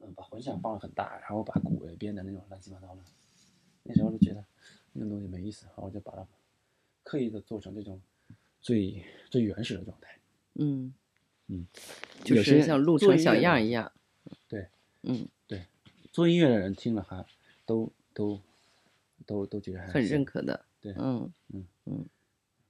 [0.00, 3.02] 嗯，把混响放的很大，然后把鼓也编的那种乱七八糟的，
[3.84, 4.44] 那时候就觉得
[4.92, 6.26] 那种东西没意思，然后我就把它
[7.02, 8.00] 刻意的做成这种
[8.60, 10.18] 最最原始的状态。
[10.54, 10.92] 嗯
[11.48, 11.66] 嗯，
[12.24, 13.92] 就是像录成小样一样。
[14.48, 14.68] 对，
[15.02, 15.66] 嗯，对，
[16.12, 17.24] 做音乐的人听了还
[17.66, 18.40] 都都
[19.26, 20.64] 都都觉得还很认可的。
[20.80, 22.06] 对，嗯嗯嗯。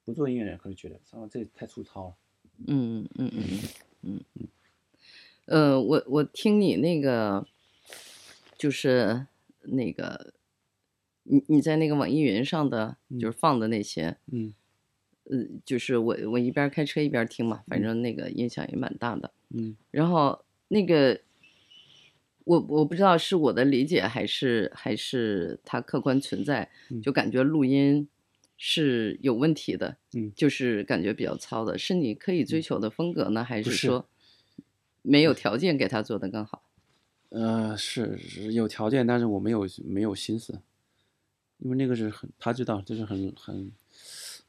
[0.03, 2.17] 不做音乐人可能觉得，啊，这太粗糙了。
[2.67, 3.61] 嗯嗯嗯嗯
[4.03, 4.49] 嗯嗯。
[5.47, 7.47] 呃，我我听你那个，
[8.57, 9.27] 就是
[9.63, 10.33] 那个，
[11.25, 14.55] 你你在那个网易云上的，就是放的那些，嗯，
[15.31, 19.33] 呃，就是我我一边开车一边听嘛，反正那个音响也蛮大的。
[19.51, 19.77] 嗯。
[19.91, 21.21] 然后那个，
[22.45, 27.01] 我我不知道是我的理解还是还是它客观存在，嗯。
[27.01, 28.09] 就感觉录音
[28.57, 30.33] 是有问题的，嗯。
[30.35, 33.87] 就是感觉比较糙的，是你可以追求的风格呢，还是是。
[33.87, 34.07] 说
[35.03, 36.63] 没有条件给他做的更好？
[37.31, 40.61] 呃，是是有条件，但是我没有没有心思，
[41.59, 43.71] 因为那个是很他知道，就是很很，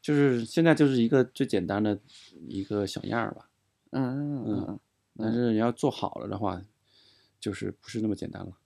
[0.01, 1.99] 就是现在就是一个最简单的
[2.47, 3.49] 一个小样儿吧。
[3.91, 4.79] 嗯嗯
[5.17, 6.61] 但是你要做好了的话，
[7.39, 8.57] 就是不是那么简单了，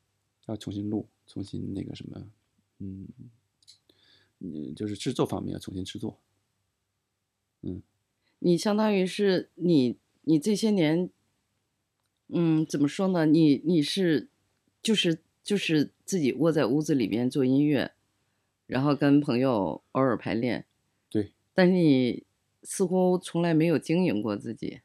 [0.46, 2.22] 要重新录，重新那个什么，
[2.80, 3.08] 嗯，
[4.40, 6.20] 嗯，就是制作方面要重新制作。
[7.62, 7.82] 嗯
[8.40, 11.10] 你相当于是你你这些年，
[12.28, 13.26] 嗯，怎么说呢？
[13.26, 14.30] 你你是
[14.84, 17.94] 就是就是自己窝在屋子里面做音乐，
[18.68, 20.66] 然后跟朋友偶尔排练，对，
[21.56, 22.24] 但是你
[22.62, 24.82] 似乎从来没有经营过自己。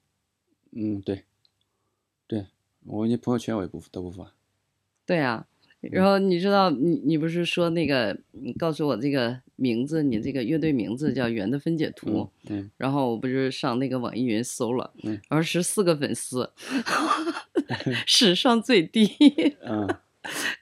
[0.72, 1.24] 嗯，对，
[2.26, 2.46] 对
[2.86, 4.32] 我那朋友圈我也不都不发。
[5.04, 5.46] 对啊，
[5.80, 12.10] 然后你知道，你你不是说那个，你告诉我这个名字，你这个乐队名字叫《圆的分解图》
[12.48, 16.52] 嗯嗯然后我不是上那个网易云搜了，嗯然后十四个粉丝，
[18.06, 19.08] 史上最低，
[19.66, 19.88] 嗯，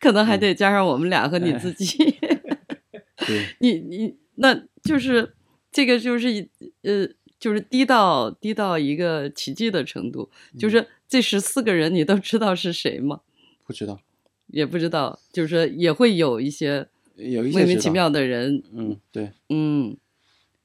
[0.01, 2.17] 可能还得加上我们俩和你自己。
[3.27, 5.35] 对，你你那就是
[5.79, 6.41] 这个就是一
[6.83, 13.21] 呃就是低到低到一个奇迹的程度，嗯就是这十四个人你都知道是谁吗？
[13.65, 14.01] 不知道，
[14.49, 17.59] 也不知道，就是说也会有一些有一些。
[17.61, 19.97] 莫名其妙的人，嗯，对嗯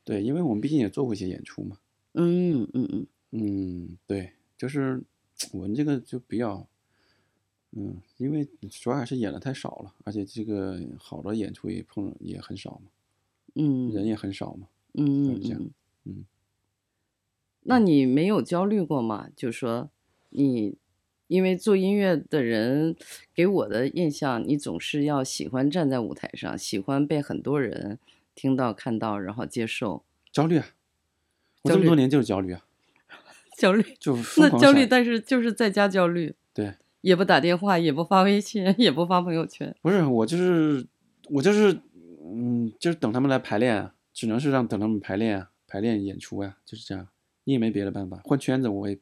[0.03, 1.77] 对，因为我们毕竟也做过一些演出嘛。
[2.13, 4.99] 嗯嗯嗯嗯，对，就是
[5.53, 6.67] 我们这个就比较，
[7.73, 8.49] 嗯，因为
[8.81, 12.89] 主要还是演的太少了，而且这个好的演出也碰也很少嘛，
[13.53, 14.69] 嗯人也很少嘛。
[14.93, 15.71] 嗯嗯
[16.05, 16.25] 嗯，
[17.63, 19.29] 那你没有焦虑过吗？
[19.35, 19.89] 就说
[20.29, 20.75] 你，
[21.27, 22.95] 因为做音乐的人
[23.33, 27.97] 给我的印象，你总是要喜欢站在舞台上，喜欢被很多人
[28.35, 30.03] 听到、看到，然后接受。
[30.31, 30.65] 焦虑啊，
[31.63, 32.61] 我这么多年就是焦虑啊，
[33.57, 39.75] 焦虑，就疯那焦虑，但是就是在家焦虑，对，也不打电话，也不发微信，也不发朋友圈。
[39.81, 40.85] 不是我就是
[41.29, 41.79] 我就是
[42.23, 47.07] 嗯，就是等他们来排练啊，只能是让等他们排练啊，排练演出呀、就是这样，
[47.43, 48.97] 你也没别的办法，混圈子我也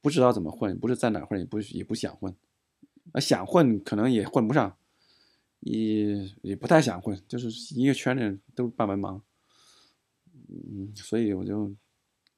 [0.00, 2.34] 不知道怎么混，不是在哪混，也不也不想混，
[3.12, 4.76] 啊想混可能也混不上，
[5.60, 9.20] 也也不太想混，就是音乐圈的人都半文盲，
[10.48, 11.74] 嗯，所以我就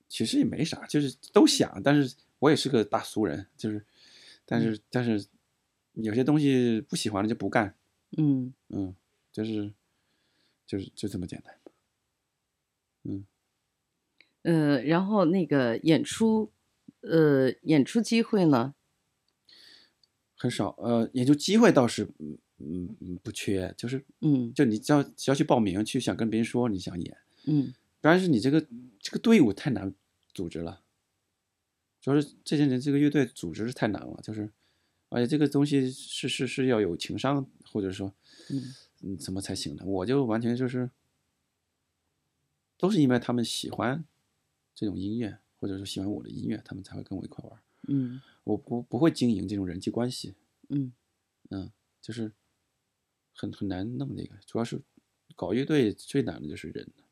[0.08, 3.84] 其实也没啥，就是都想，但是我也是个大俗人，就是，
[4.44, 5.26] 但是但是
[5.94, 7.74] 有些东西不喜欢的就不干，
[8.16, 8.52] 嗯。
[8.68, 8.94] 嗯，
[9.32, 9.72] 就是
[10.66, 11.58] 就是就这么简单。
[13.04, 13.26] 嗯。
[14.42, 16.52] 呃，然后那个演出，
[17.00, 18.74] 呃，演出机会呢？
[20.36, 24.52] 很少，呃，演出机会倒是，嗯嗯嗯不缺，就是，嗯。
[24.54, 27.74] 就你只要只要去报名，去想跟别人说你想演，嗯。
[28.00, 28.64] 但是你这个
[29.00, 29.92] 这个队伍太难
[30.32, 30.82] 组织了，
[32.00, 34.52] 主要是这些人这个乐队组织是太难了，就是，
[35.08, 38.14] 而且这个东西是是是要有情商，或者说，
[38.50, 38.62] 嗯
[39.06, 39.84] 嗯，怎么才行呢？
[39.86, 40.90] 我就完全就是，
[42.76, 44.04] 都是因为他们喜欢
[44.74, 47.62] 这种音乐，或者说喜欢我的音乐，他们才会跟我一块玩。
[47.88, 50.34] 嗯我不不会经营这种人际关系，
[50.70, 50.92] 嗯
[51.50, 51.70] 嗯，
[52.02, 52.32] 就是
[53.32, 54.80] 很很难弄这个，主要是
[55.36, 57.04] 搞乐队最难的就是人，嗯，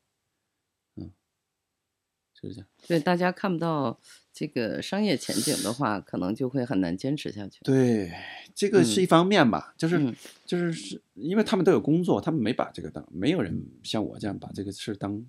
[2.39, 2.67] 就是这样。
[2.87, 3.99] 对，大家看不到
[4.31, 7.59] 这个商业前景的话，可能就会很难坚持下去。
[7.63, 8.11] 对，
[8.53, 10.15] 这个是一方面吧，就是、嗯
[10.45, 15.25] 就是是因为他们都有工作，他们没把这个当，没有人像我这样把这个事当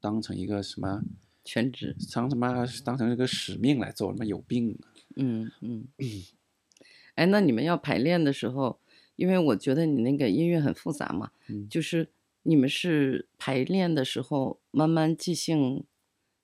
[0.00, 1.00] 当成一个什么，
[1.44, 1.96] 全职。
[2.12, 4.92] 当他妈当成一个使命来做，他妈有病啊！
[5.16, 5.86] 嗯嗯。
[7.14, 8.78] 哎，那你们要排练的时候，
[9.14, 12.10] 因为我觉得你那个音乐很复杂嘛，嗯就是
[12.42, 15.82] 你们是排练的时候慢慢即兴，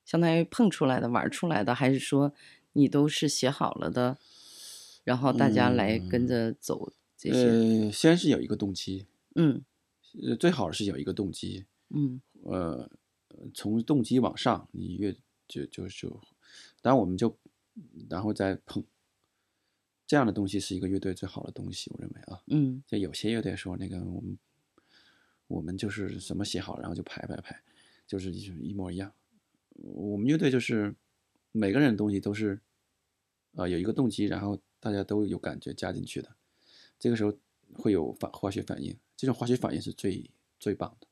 [0.05, 2.33] 相当于碰出来的、玩出来的，还是说
[2.73, 4.17] 你都是写好了的，
[5.03, 7.85] 然后大家来跟着走这些？
[7.85, 9.63] 呃，先是有一个动机，嗯
[10.21, 12.89] 呃，最好是有一个动机，嗯呃，
[13.53, 15.15] 从动机往上，你越
[15.47, 16.09] 就就就，
[16.81, 17.35] 当然我们就
[18.09, 18.83] 然后再碰，
[20.05, 22.41] 这样的东西是一个乐队最好的东西，我认为啊。
[22.47, 24.37] 嗯就有些乐队说那个我们
[25.47, 27.63] 我们就是什么写好，然后就排排排，
[28.05, 29.11] 就是一一模一样。
[29.75, 30.95] 我们乐队就是
[31.51, 32.59] 每个人的东西都是
[33.55, 36.35] 呃有一个动机，然后大家都有感觉加进去的，
[36.99, 37.33] 这个时候
[37.75, 41.07] 会有反化学反应，这种化学反应是最最棒的、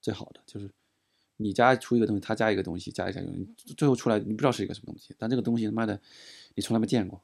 [0.00, 0.70] 最好的，就是
[1.36, 6.00] 你加出一个东西，他加一个东西，加一加东西，最后出来你不知道是一个什么东西，但这个东西他妈的
[6.54, 7.22] 你从来没见过，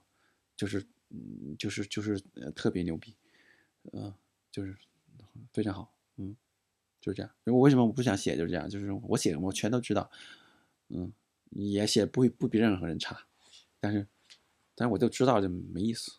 [0.57, 3.15] 就是嗯就是就是呃特别牛逼，
[3.93, 4.15] 呃
[4.51, 4.75] 就是
[5.53, 6.35] 非常好，嗯，
[7.01, 7.31] 就是这样。
[7.45, 10.11] 我为什么我不想写就是这样，就是我写我全都知道，
[10.89, 11.13] 嗯，
[11.51, 13.27] 也写不会不比任何人差，
[13.81, 14.07] 但是
[14.75, 16.19] 但是我就知道就没意思。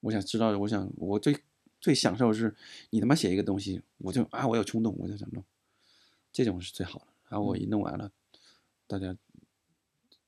[0.00, 1.36] 我想知道，我想我最
[1.80, 2.54] 最享受的是
[2.90, 5.44] 你他妈写一个东西，我就啊我有冲动，我就想弄，
[6.32, 7.06] 这种是最好的。
[7.28, 8.10] 然后我一弄完了，
[8.86, 9.16] 大家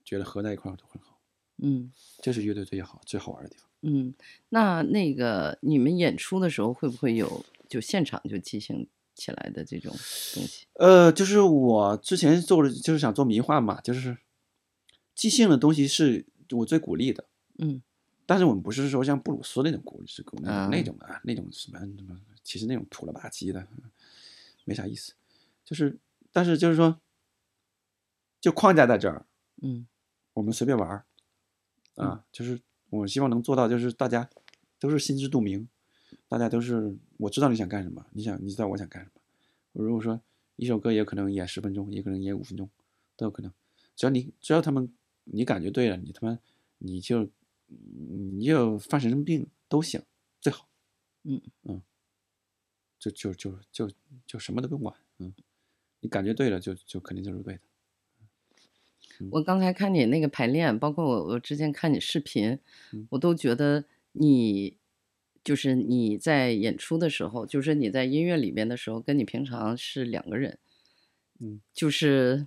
[0.04, 1.18] 觉得合在一块儿都很好，
[1.58, 3.68] 嗯这是乐队最好最好玩的地方。
[3.82, 4.14] 嗯，
[4.50, 9.90] 那那个你们演出的时候会不会有就现场就即兴起来的这种
[10.34, 10.66] 东西？
[10.74, 14.16] 呃，就是我之前做的就是想做迷幻嘛，就是
[15.14, 17.24] 即兴的东西是我最鼓励的，
[17.58, 17.82] 嗯
[18.24, 23.66] 但是我们不是说像布鲁斯那种鼓励，是鼓那种、啊那种啊，那种什么什么，其实那种土了吧唧的，
[24.64, 25.12] 没啥意思。
[25.64, 25.98] 就是，
[26.32, 27.00] 但是就是说，
[28.40, 29.26] 就框架在这儿，
[29.60, 29.86] 嗯
[30.34, 31.04] 我们随便玩儿
[31.96, 32.60] 啊，就是
[32.90, 34.30] 我希望能做到，就是大家
[34.78, 35.68] 都是心知肚明，
[36.33, 39.20] 大家都是我知道你想干什么，你想你知道我想干什么。
[39.72, 40.18] 如果说
[40.57, 42.70] 一首歌也有可能演十分钟，也可能演五分钟，
[43.18, 43.53] 都有可能。
[43.95, 44.91] 只要你只要他们
[45.24, 46.39] 你感觉对了，你他妈
[46.78, 47.28] 你就
[47.68, 50.01] 你就犯神经病都行，
[50.41, 50.66] 最好。
[51.24, 51.83] 嗯嗯，
[52.99, 53.91] 就就就就
[54.26, 55.35] 就什么都不用管，嗯，
[56.01, 57.61] 你感觉对了就就肯定就是对的。
[59.30, 62.59] 我刚才看你那个排练，包括我我之前看你视频
[62.93, 64.78] 嗯，我都觉得你
[65.45, 70.59] 就是你在演出的时候，就是你在音乐里边的时候，跟你平常是两个人。
[71.40, 72.47] 嗯，就是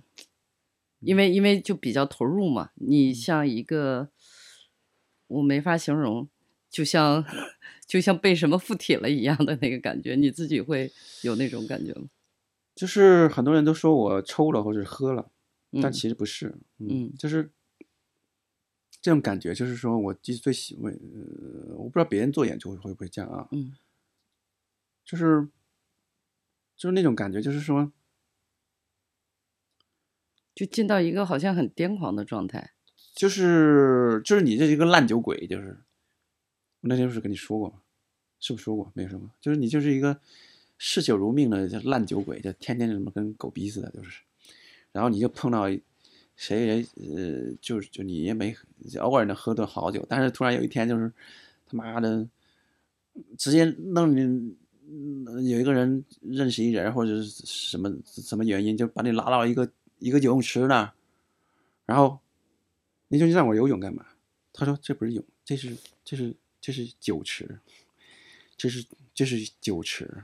[1.00, 2.86] 因为因为就比较投入嘛，嗯。
[2.88, 4.08] 你像一个
[5.26, 6.28] 我没法形容，
[6.70, 7.24] 就像
[7.86, 10.90] 就像被什么附体了一样的那个感觉，你自己会
[11.22, 12.08] 有那种感觉吗？
[12.74, 15.30] 就是很多人都说我抽了或者喝了，
[15.82, 15.92] 但嗯。
[15.92, 17.12] 其实不是，嗯。
[17.18, 17.50] 就是
[19.06, 23.72] 这种感觉，就是说我其实最喜欢，呃，我不知道别人做演出会不会这样啊，嗯
[25.04, 25.46] 就是
[26.76, 27.92] 就是那种感觉，就是说，
[30.52, 32.72] 就进到一个好像很癫狂的状态。
[33.14, 35.84] 就是就是你这一个烂酒鬼，就是
[36.80, 37.82] 我那天不是跟你说过吗？
[38.40, 38.90] 是不是说过？
[38.92, 39.30] 没什么。
[39.40, 40.20] 就是你就是一个
[40.78, 44.22] 嗜酒如命的烂酒鬼，就天天什么跟狗逼似的，就是。
[44.90, 45.68] 然后你就碰到
[46.36, 48.54] 谁谁呃，就是就你也没
[49.00, 51.12] 偶尔能喝顿好酒，但是突然有一天就是
[51.66, 52.28] 他妈的
[53.36, 54.54] 直接弄你。
[54.88, 59.68] 嗯有一个人认识一人，或者是什么什么原因，就把你拉到一个
[59.98, 60.92] 一个游泳池那儿，
[61.86, 62.20] 然后
[63.08, 64.06] 你说你让我游泳干嘛？
[64.52, 67.58] 他说这不是泳，这是这是这是酒池，
[68.56, 70.22] 这是这是酒池，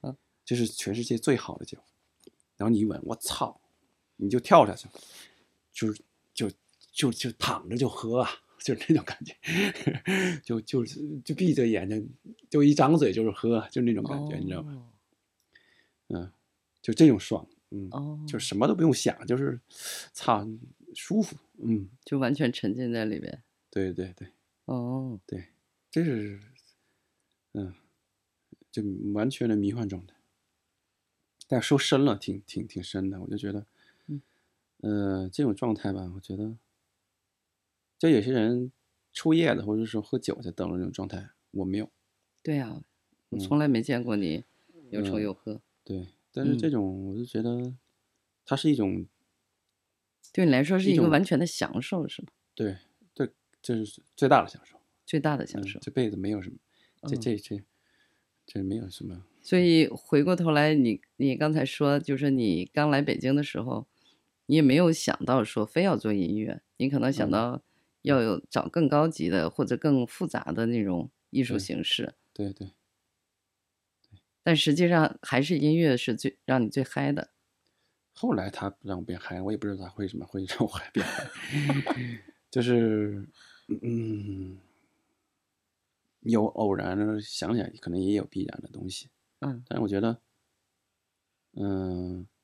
[0.00, 1.76] 啊，这是全世界最好的酒。
[2.56, 3.60] 然后你一闻，我操，
[4.16, 4.88] 你就跳下去，
[5.78, 6.02] 就是
[6.34, 6.50] 就
[6.90, 12.10] 就就躺着就喝啊，就是那种感觉，就就是就闭着眼睛，
[12.50, 14.72] 就一张嘴就是喝，就那种感觉，你知道吗？
[14.72, 14.92] 哦？
[16.08, 16.32] 嗯，
[16.82, 19.60] 就这种爽，嗯，哦，就什么都不用想，就是
[20.12, 20.44] 操
[20.94, 23.42] 舒服，嗯，就完全沉浸在里边。
[23.70, 24.26] 对对对
[24.64, 25.46] 哦，对，
[25.90, 26.40] 这是
[27.52, 27.72] 嗯，
[28.72, 30.16] 就完全的迷幻状态。
[31.46, 33.66] 但说深了，挺挺挺深的，我就觉得，嗯，
[34.80, 36.56] 呃，这种状态吧，我觉得，
[37.98, 38.70] 就有些人
[39.12, 41.90] 抽叶子或者说喝酒在等那种状态，我没有。
[42.42, 42.82] 对啊、
[43.30, 44.44] 我嗯从来没见过你
[44.90, 45.60] 又抽嗯又喝。
[45.84, 47.74] 对，但是这嗯种我就觉得，
[48.44, 49.06] 它是一种
[50.32, 52.28] 对你来说是一个完全的享受，是吗？
[52.54, 52.76] 对
[53.14, 54.78] 对，这是最大的享受。
[55.04, 55.80] 最大的享嗯受。
[55.80, 56.56] 这辈子没有什么，
[57.02, 57.62] 这嗯这这
[58.46, 59.24] 这没有什么。
[59.42, 63.86] 所以回过头来，你你刚才说，就是你刚来北京的时候，
[64.50, 67.62] 你也没有想到说非要做音乐，你可能想嗯到
[68.02, 72.72] 要有找更高级的或者更复杂的那种艺术形式，对对，
[74.42, 77.30] 但实际上还是音乐是最让你最嗨的。
[78.14, 81.28] 后来他让我变嗨，我也不知道他为什么会 让我变嗨，
[82.50, 83.28] 就是
[83.82, 84.58] 嗯，
[86.20, 89.08] 有偶然的想起来，可能也有必然的东西。
[89.40, 90.20] 嗯但是我觉得，
[91.54, 92.37] 嗯，我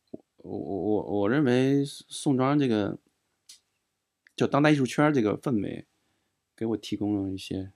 [0.44, 2.98] 我我我认为宋庄这个，
[4.36, 5.86] 就当代艺术圈这个氛围，
[6.54, 7.72] 给我提供了一些，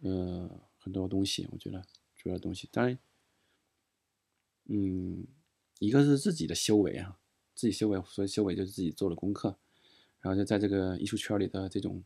[0.00, 0.48] 呃，
[0.78, 1.46] 很多东西。
[1.52, 1.84] 我觉得
[2.16, 2.98] 主要东西，当然，
[4.64, 5.26] 嗯，
[5.80, 7.20] 一个是自己的修为啊，
[7.54, 9.58] 自己修为，所以修为就是自己做了功课，
[10.20, 12.02] 然后就在这个艺术圈里的这种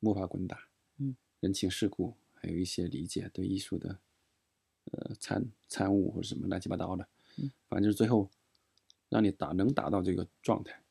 [0.00, 4.00] 摸爬滚打，嗯，人情世故，还有一些理解对艺术的。
[4.92, 8.28] 呃参参悟或者什么乱七八糟的，嗯反正就是最后
[9.10, 10.82] 让你达能达到这个状态。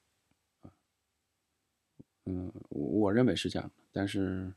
[0.61, 0.71] 啊
[2.25, 4.53] 嗯，我我认为是这样，但是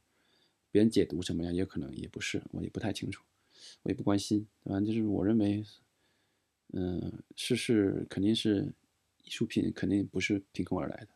[0.71, 3.25] 别人解读什么样，也可能也不是，我也不太清楚，
[3.83, 4.47] 我也不关心。
[4.65, 5.65] 反正就是我认为，
[6.75, 8.75] 嗯，是是肯定是
[9.25, 11.09] 艺术品，肯定不是凭空而来的。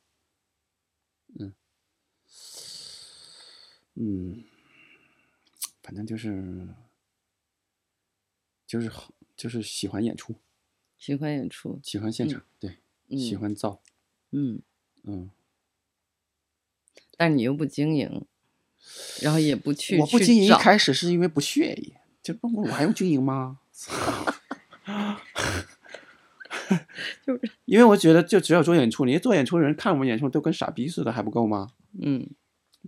[1.40, 1.54] 嗯
[3.94, 4.44] 嗯，
[5.82, 6.68] 反正就是
[8.66, 10.34] 就是好，就是喜欢演出，
[10.98, 12.78] 喜欢演出，喜欢现场，对，
[13.10, 13.80] 喜嗯欢造，
[14.32, 14.60] 嗯，
[15.04, 15.30] 嗯。
[17.16, 18.26] 但是你又不经营，
[19.22, 23.60] 然后也不去，我不经营一开始是因为不屑意，这不我还用经营吗？
[27.24, 31.68] 就是 因为我觉得就只有做演出，你做演出的人看我们演出都跟傻逼似的，还不够吗？
[32.00, 32.28] 嗯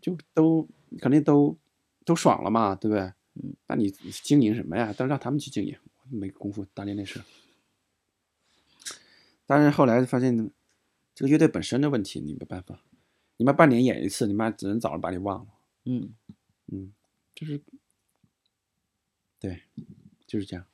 [0.00, 0.68] 就都
[1.00, 1.56] 肯定都
[2.04, 3.02] 都爽了嘛，对不对？
[3.34, 4.92] 嗯，那你经营什么呀？
[4.92, 5.76] 都让他们去经营，
[6.10, 7.20] 没工夫搭理那事。
[9.48, 10.50] 但是后来发现，
[11.14, 12.84] 这个乐队本身的问题你没办法，
[13.38, 15.46] 你妈半年演一次，你妈只能早上把你忘了。
[15.86, 16.14] 嗯
[16.66, 16.92] 嗯，
[17.34, 17.62] 就是，
[19.40, 19.62] 对，
[20.26, 20.66] 就是这样。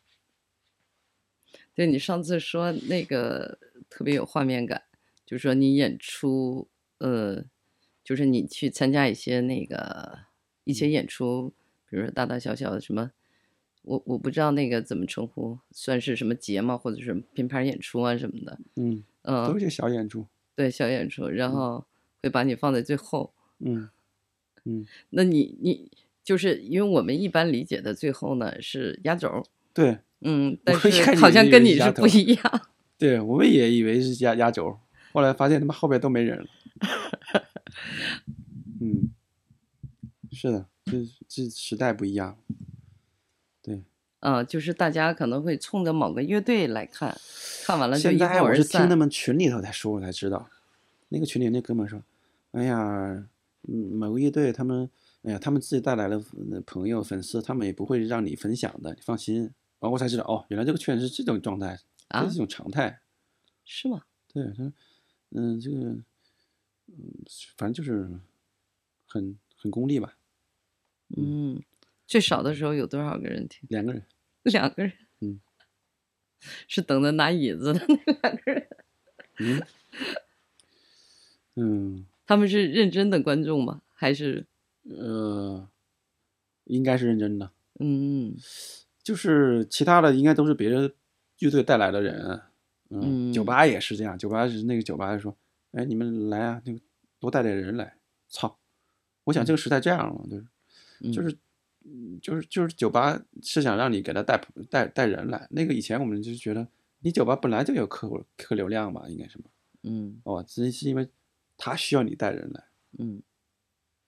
[1.73, 3.59] 对你上次说那个
[3.89, 4.83] 特别有画面感，
[5.25, 6.69] 就是说你演出，
[6.99, 7.45] 呃，
[8.03, 10.25] 就是你去参加一些那个
[10.65, 11.55] 一嗯些演出，
[11.89, 13.13] 比如说大大小小的什么，
[13.85, 16.77] 我我不知道那个怎么称呼，算是什么节吗？
[16.77, 20.27] 或者是品牌演出啊什么的，嗯，嗯、都是些小演出。
[20.57, 21.85] 对小演出，然后
[22.23, 23.33] 会把你放在最后。
[23.59, 23.89] 嗯
[24.65, 25.91] 嗯，那你你
[26.23, 32.69] 就是因为我们一般理解的最后呢是压轴，对嗯，但是好像跟你是不一样。
[32.97, 34.79] 对，我们也以为是压压轴，
[35.13, 36.47] 后来发现他妈后边都没人了。
[38.81, 39.11] 嗯，
[40.33, 40.93] 是的，这
[41.29, 42.39] 这时代不一样。
[44.25, 47.17] 对，嗯，就是大家可能会冲着某个乐队来看，
[47.65, 48.89] 看完了就现一在我是听哄而散。
[48.89, 50.49] 他们群里头才说，我才知道，
[51.11, 52.03] 那个群里那哥们说，
[52.53, 53.29] 哎呀，
[53.69, 54.89] 嗯，某个乐队他们，
[55.23, 56.17] 哎呀，他们自己带来的
[56.51, 59.43] 呃朋友粉丝，他们也不会让你分享的，你放心。
[59.81, 63.01] 然后我才知道，哦，原来这个圈是这种状态，这啊是一种常态。
[63.67, 64.03] 是吗？
[64.33, 64.73] 对他，
[65.31, 65.77] 嗯，这个，
[66.89, 67.25] 嗯，
[67.57, 68.09] 反正就是
[69.07, 70.17] 很很功利吧，
[71.17, 71.63] 嗯，
[72.07, 73.61] 最少的时候有多少个人听？
[73.69, 74.03] 两个人，
[74.53, 74.93] 两个人。
[75.21, 75.41] 嗯，
[76.69, 78.69] 是等着拿椅子的那两个人。
[79.39, 79.63] 嗯，
[81.57, 83.81] 嗯，他们是认真的观众吗？
[83.95, 84.47] 还是
[84.83, 85.69] 呃，
[86.65, 88.37] 应该是认真的，嗯
[89.03, 90.93] 就是其他的应该都是别人
[91.39, 92.43] 乐队带来的人，
[92.91, 95.37] 嗯，嗯酒吧也是这样，酒吧是那个酒吧说，
[95.73, 96.81] 哎，你们来啊，那个
[97.19, 97.97] 多带点人来，
[98.29, 98.59] 操，
[99.25, 100.47] 我想这个时代这样了，就是
[101.01, 101.39] 嗯就是嗯
[102.21, 106.67] 就是就是酒吧是想让你给他带带带人来，那个以前我们就觉得
[107.01, 109.45] 你酒吧本来就有客户客流量嘛，应该是嘛，
[109.83, 110.21] 嗯。
[110.25, 111.09] 哦，只是因为
[111.57, 112.65] 他需要你带人来，
[112.99, 113.23] 嗯。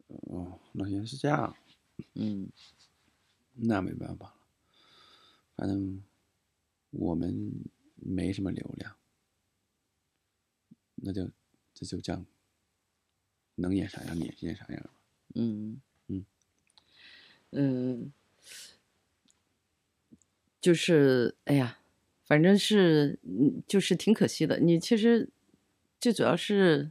[0.06, 1.54] 哦，那原来是这样，
[2.14, 2.48] 嗯。
[3.58, 4.34] 那没办法了，
[5.56, 6.02] 反正
[6.90, 7.50] 我们
[7.94, 8.94] 没什么流量，
[10.96, 11.30] 那就
[11.72, 12.26] 这就这样，
[13.54, 14.90] 能演啥样演演啥样吧。
[15.36, 15.80] 嗯
[17.56, 18.12] 嗯嗯，
[20.60, 21.78] 就是哎呀，
[22.26, 24.58] 反正是嗯，就是挺可惜的。
[24.60, 25.28] 你其实
[26.00, 26.90] 最主要是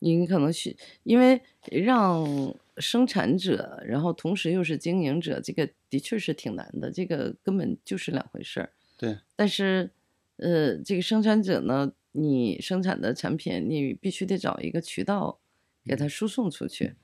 [0.00, 1.40] 你可能需，因为
[1.70, 8.72] 让生产者，然后同时又是经营者，这个的确是挺难的，这个根本就是两回事儿。
[8.96, 9.90] 对，但是，
[10.36, 15.40] 呃，这个生产者呢，你生产的产品，你必须得找一个渠道
[15.84, 16.94] 给它输送出去。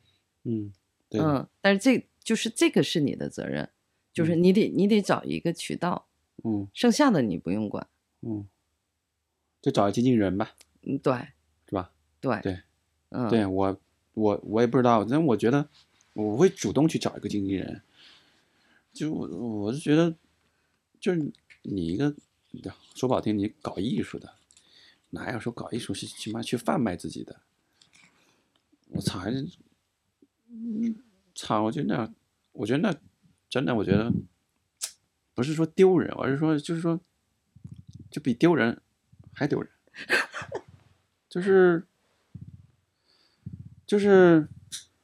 [0.45, 0.73] 嗯，
[1.09, 3.71] 对，嗯，但是这就是这个是你的责任，
[4.13, 6.09] 就是嗯你得你得找一个渠道，
[6.45, 7.89] 嗯剩下的你不用管。
[8.23, 8.47] 嗯，
[9.63, 11.15] 就找经纪人吧，嗯，对
[11.67, 11.93] 是吧？
[12.21, 12.61] 对对，
[13.09, 13.81] 嗯，对我
[14.15, 15.69] 我我也不知道，但我觉得
[16.13, 17.83] 我会主动去找一个经纪人，
[18.93, 20.15] 就我我是觉得，
[21.01, 22.15] 就是你一个
[22.95, 24.35] 说不好听，你搞艺术的，
[25.11, 27.41] 哪有说搞艺术是起码去贩卖自己的？
[28.89, 29.49] 我操，还是，
[30.49, 30.95] 嗯，
[31.41, 31.63] 操！
[31.63, 32.13] 我觉得那，
[32.53, 32.95] 我觉得那
[33.49, 34.13] 真的，我觉得
[35.35, 37.01] 不是说丢人，而是说就是说，
[38.11, 38.81] 就比丢人
[39.33, 39.71] 还丢人，
[41.29, 41.85] 就是
[43.87, 44.47] 就是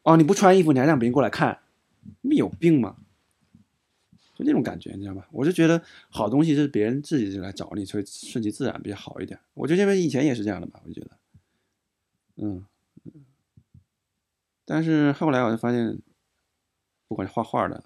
[0.03, 1.59] 哦，你不穿衣服，你还让别人过来看，
[2.21, 2.97] 你有病吗？
[4.35, 5.27] 就那种感觉，你知道吧？
[5.33, 9.41] 我就觉得好东西是别人自己就来找你，所以顺其自然比较好一点。
[9.55, 11.11] 我就认为以前也是这样的吧，我觉得，
[12.37, 12.67] 嗯，
[14.67, 15.99] 但是后来我就发现，
[17.09, 17.83] 不管是画画的、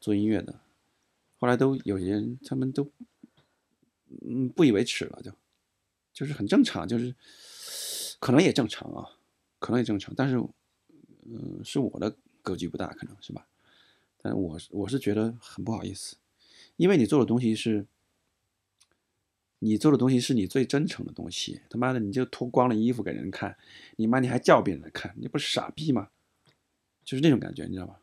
[0.00, 0.60] 做音乐的，
[1.38, 2.90] 后来都有些人他们都，
[4.22, 5.32] 嗯，不以为耻了就，
[6.12, 7.14] 就是很正常，就是
[8.20, 9.18] 可能也正常啊，
[9.58, 10.36] 可能也正常，但是，
[11.24, 13.46] 嗯、是我的格局不大，可能是吧？
[14.24, 16.16] 但我是我是觉得很不好意思，
[16.76, 17.86] 因为你做的东西是，
[19.60, 23.56] 你做的东西是你最真诚的东西，他妈的你就脱光了衣服给人看，
[23.96, 26.10] 你妈你还叫别人来看，你不是傻逼吗？
[27.04, 28.00] 就是那种感觉，你知道吧？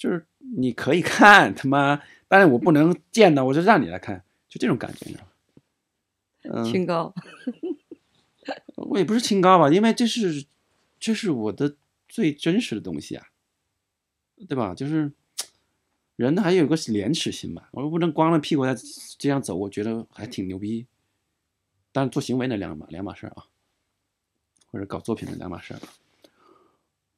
[0.00, 0.26] 就是
[0.56, 5.30] 你可以看他妈，但是我不能见到，我就让你来看，就这种感觉，你知道吧？
[6.62, 7.14] 嗯，清高，
[8.76, 10.46] 我也不是清高吧，因为这是
[10.98, 11.76] 这是我的
[12.08, 13.26] 最真实的东西啊，
[14.48, 14.74] 对吧？
[14.74, 15.12] 就是
[16.16, 18.74] 人还有个廉耻心吧，我不能光着屁股在
[19.18, 20.86] 这样走，我觉得还挺牛逼。
[21.92, 23.44] 但是做行为那两码两码事儿啊，
[24.70, 25.80] 或者搞作品的两码事儿，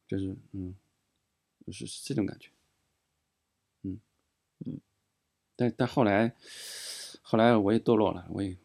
[0.09, 0.74] 就是嗯，
[1.64, 2.61] 就是是这种感觉，嗯
[4.66, 4.78] 嗯，
[5.56, 6.32] 但但后来
[7.20, 8.56] 后来我也堕落了，我也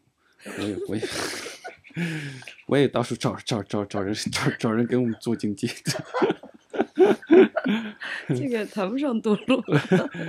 [0.58, 1.02] 我也我也
[2.66, 5.68] 我也到处找找找找人找找人给我们做经济，
[8.28, 9.62] 这个谈不上堕落，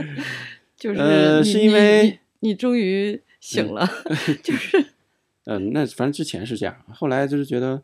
[0.76, 3.88] 就是呃是因为你你终于醒了，
[4.44, 4.94] 就是。
[5.46, 7.82] 嗯，那反正之前是这样，后来就是觉得，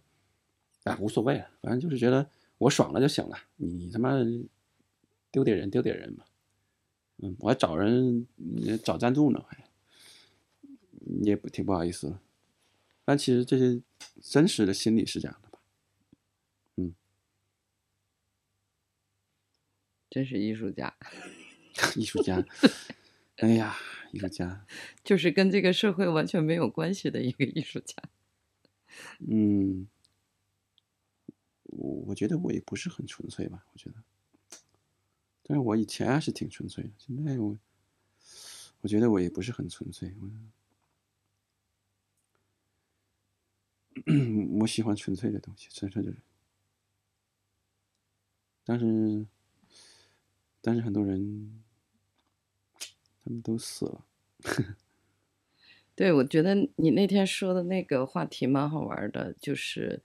[0.83, 2.29] 啊无所谓了，反正就是觉得
[2.59, 4.23] 我爽了就行了，你他妈的
[5.31, 6.25] 丢点人丢点人吧，
[7.17, 8.27] 嗯，我还找人
[8.83, 9.63] 找赞助呢，还
[11.23, 12.19] 也不挺不好意思的，
[13.05, 13.81] 但其实这些
[14.21, 15.59] 真实的心理是这样的吧，
[16.77, 16.93] 嗯。
[20.09, 20.95] 真是艺术家，
[21.95, 22.41] 艺术家，
[23.37, 23.75] 哎呀，
[24.13, 24.65] 艺术家，
[25.03, 27.95] 就是跟这个社会完全没有关系的一个艺术家。
[29.19, 29.87] 嗯，
[31.63, 33.95] 我我觉得我也不是很纯粹吧，我觉得，
[35.47, 37.57] 但是我以前还是挺纯粹的，现在我
[38.81, 40.11] 我觉得我也不是很纯粹，
[44.59, 46.17] 我喜欢纯粹的东西，纯粹的人，
[48.65, 49.25] 但是
[50.61, 51.63] 但是很多人
[53.23, 54.05] 他们都死了，
[55.95, 60.01] 对，我觉得你那天说的那个话题蛮好玩的，就是，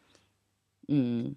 [0.89, 1.35] 嗯，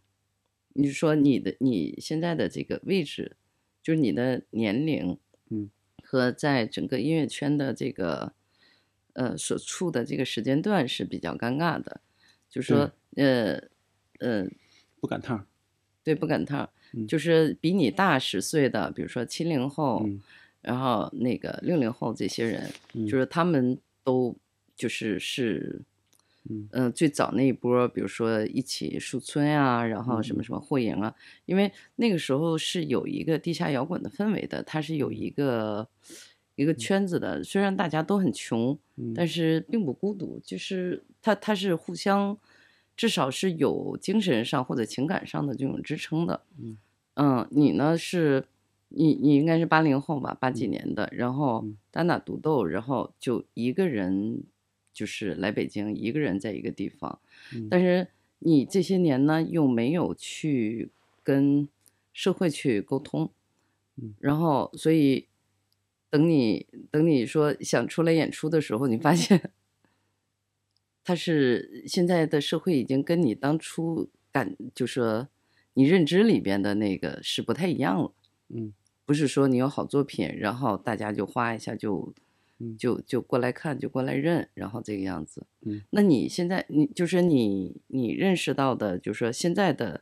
[0.74, 3.36] 你说你的你现在的这个位置，
[3.84, 5.17] 就是你的年龄，
[5.49, 5.69] 嗯，
[6.01, 8.34] 和在整个音乐圈的这个，
[9.13, 12.01] 呃，所处的这个时间段是比较尴尬的，
[12.49, 13.61] 就说，呃，
[14.19, 14.47] 呃，
[15.01, 15.45] 不赶趟儿，
[16.03, 17.05] 对，不赶趟儿，嗯。
[17.05, 20.21] 就是比你大十岁的，比如说七零后，嗯
[20.61, 23.05] 然后那个六零后这些人，嗯。
[23.05, 24.34] 就是他们都
[24.77, 25.81] 就是是，
[26.49, 26.67] 嗯。
[26.71, 31.15] 呃最早那一波，比如说一起树村啊，然后嗯什么什么霍营啊，
[31.45, 35.87] 因为那个时候是有一个地下摇滚的氛围的，它是有一个
[36.55, 39.13] 一个圈子的，虽然大家都很穷，嗯。
[39.15, 42.37] 但是并不孤独，就是它它是互相，
[42.95, 46.41] 至少是有精神上或者情感上的这种支撑的。
[46.59, 46.77] 嗯。
[47.15, 48.45] 嗯，你呢是，
[48.89, 51.77] 你你应该是八零后吧，八几年的，然后嗯。
[51.91, 54.43] 单打独斗，然后就一个人
[54.93, 57.19] 就是来北京，一个人在一个地方，
[57.53, 57.67] 嗯。
[57.69, 58.07] 但是
[58.39, 60.91] 你这些年呢又没有去
[61.23, 61.67] 跟
[62.13, 63.31] 社会去沟通，
[63.95, 64.13] 嗯。
[64.19, 65.27] 然后所以
[66.09, 69.51] 等你等你说想出来演出的时候，你发现
[71.03, 75.27] 他是现在的社会已经跟你当初感就说
[75.73, 78.13] 你认知里边的那个是不太一样了。
[78.49, 78.73] 嗯。
[79.05, 82.23] 不是说你有好作品，然后大家就哗一下就嗯
[82.78, 85.45] 就就过来看，就过来认，然后这个样子。
[85.62, 90.01] 嗯，那你现在你就是你你认识到的，就是说现在的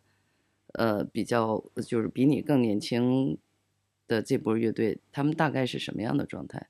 [0.74, 3.38] 呃比较就是比你更年轻
[4.08, 6.68] 的这波乐队，他们大概是什么样的状态？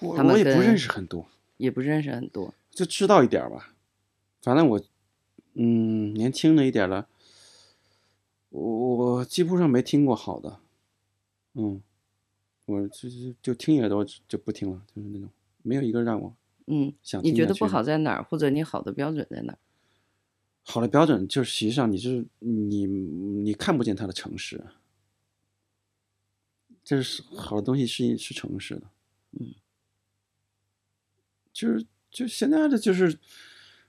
[0.00, 1.26] 我他们我也不认识很多。
[1.58, 2.52] 也不认识很多。
[2.70, 3.72] 就知道一点儿吧。
[4.40, 4.82] 反正我，
[5.54, 7.06] 嗯，年轻了一点儿了，
[8.48, 10.58] 我我几乎上没听过好的，
[11.54, 11.80] 嗯，
[12.72, 15.28] 我就是就听耳朵就不听了，就是那种
[15.62, 16.34] 没有一个让我
[16.66, 19.58] 嗯，想你觉得不好在哪儿，或者你好的标准在哪儿？
[20.64, 24.64] 好的标准，就是实际上你是你你看不见它的诚实，
[26.82, 28.82] 就是好的东西是是诚实的，
[29.32, 29.54] 嗯，
[31.52, 33.18] 就是就现在的就是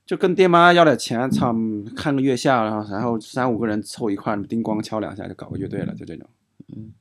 [0.05, 1.55] 就跟爹妈要点钱，操，
[1.95, 6.27] 看个月下，然后然后三五个人凑一块，叮咣敲两下就搞个乐队了，就这种，
[6.75, 6.93] 嗯。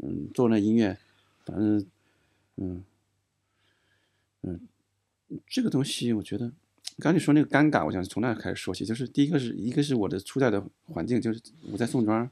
[0.00, 0.96] 嗯，做那音乐，
[1.48, 1.86] 反正
[2.56, 2.84] 嗯
[4.42, 4.60] 嗯，
[5.46, 6.52] 这个东西我觉得。
[7.00, 8.84] 刚你说那个尴尬，我想从那开始说起。
[8.84, 11.40] 就是第一个是一个是我的初代的环境，就是
[11.70, 12.28] 我在宋庄，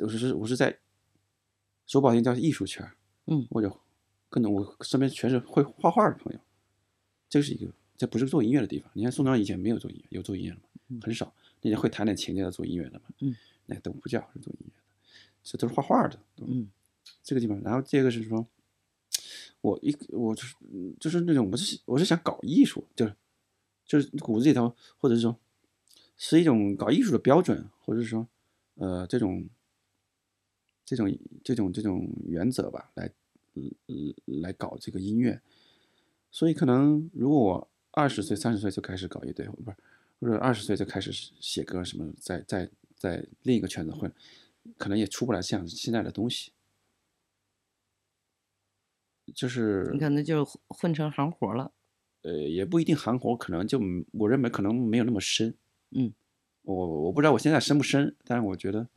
[0.00, 0.76] 我是我是在
[1.86, 2.90] 说不好听叫艺术圈，
[3.26, 3.72] 嗯或者
[4.28, 6.40] 可能我身边全是会画画的朋友，
[7.28, 8.90] 这是一个这不是做音乐的地方。
[8.94, 10.62] 你看宋庄以前没有做音乐，有做音乐的吗？
[10.88, 11.32] 嗯很少。
[11.62, 14.82] 那些会弹点琴的做音乐的嘛，嗯，那都不叫是做音乐的，
[15.44, 16.18] 这都是画画的。
[16.38, 16.68] 嗯
[17.22, 18.46] 这个地方，然后这个是说，
[19.60, 20.54] 我一我就是
[21.00, 23.14] 就是那种我是我是想搞艺术，就是
[23.84, 25.38] 就是骨子里头，或者是说
[26.16, 28.26] 是一种搞艺术的标准，或者是说
[28.74, 29.48] 呃这种
[30.84, 33.10] 这种这种这种原则吧，来
[33.54, 35.40] 嗯来搞这个音乐。
[36.30, 39.76] 所以可能如果我二十岁三十岁就开始搞乐队，不是
[40.20, 44.12] 或者二十岁就开始写歌什么，在在在另一个圈子混，
[44.76, 46.52] 可能也出不来像现在的东西。
[49.34, 51.72] 就是你可能就混混成行活了。
[52.22, 53.80] 呃，也不一定行活，可能就
[54.12, 55.54] 我认为可能没有那么深。
[55.90, 56.12] 嗯，
[56.62, 58.88] 我我不知道我现在深不深，但是我觉得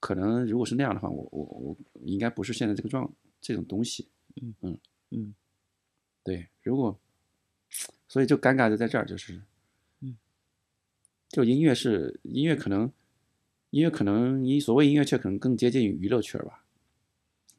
[0.00, 4.08] 可能如果是那样的话，我我我应该不是现在这个状这种东西。
[4.40, 4.78] 嗯嗯
[5.10, 5.34] 嗯
[6.24, 6.98] 对，如果
[8.08, 9.42] 所以就尴尬就在这儿，就是
[10.00, 10.16] 嗯，
[11.28, 12.90] 就音乐是音乐，可能
[13.70, 16.64] 音乐可能你所谓音乐圈可能更接近于娱乐圈吧，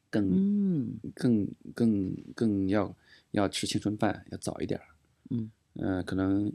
[0.09, 0.99] 更嗯。
[1.15, 2.95] 更更更要
[3.31, 4.85] 要吃青春饭，要早一点儿。
[5.31, 5.51] 嗯。
[5.73, 6.51] 呃，可能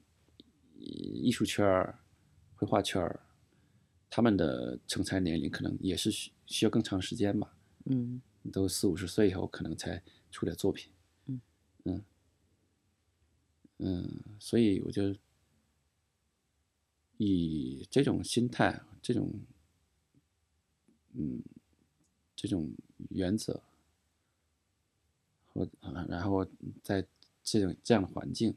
[0.78, 1.98] 艺术圈儿、
[2.56, 3.20] 绘画圈儿，
[4.10, 8.20] 他们的成才年龄可能也是需需要更长时间吧，嗯。
[8.52, 10.92] 都四五十岁以后可能才出点作品。
[11.26, 11.40] 嗯。
[11.84, 12.04] 嗯。
[13.80, 15.14] 嗯，所以我就
[17.18, 19.30] 以这种心态，这种
[21.12, 21.42] 嗯
[22.34, 22.70] 这种
[23.10, 23.60] 原则
[26.08, 26.46] 然后
[26.82, 27.04] 在
[27.42, 28.56] 这种这样的环境，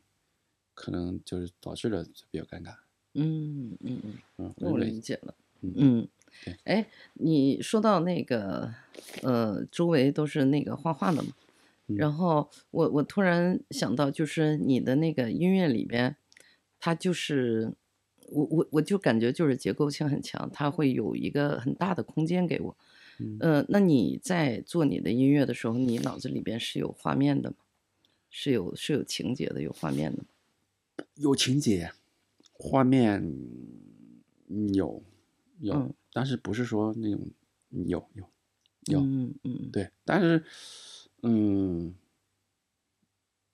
[0.73, 2.75] 可能就是导致了比较尴尬。
[3.13, 5.35] 嗯嗯嗯，嗯，我理解了。
[5.61, 6.07] 嗯
[6.63, 8.73] 哎，你说到那个，
[9.23, 11.33] 呃，周围都是那个画画的嘛，
[11.87, 16.15] 嗯然后我我突然想到，就是你的那个音乐里边，
[16.79, 17.73] 它就是
[18.29, 22.77] 我我我就感觉就是结构性很强，它会有一个很大的空间给我。
[23.19, 27.57] 嗯呃，那你在做你的音乐的时候，你脑子里边是有画面的吗？
[28.29, 30.25] 是有是有情节的，有画面的吗？
[31.15, 31.91] 有情节，
[32.53, 33.21] 画面
[34.49, 35.01] 嗯有
[35.59, 37.27] 有，嗯但是不是说那种
[37.71, 38.23] 嗯有有
[38.85, 40.43] 有、嗯嗯对，但是
[41.23, 41.95] 嗯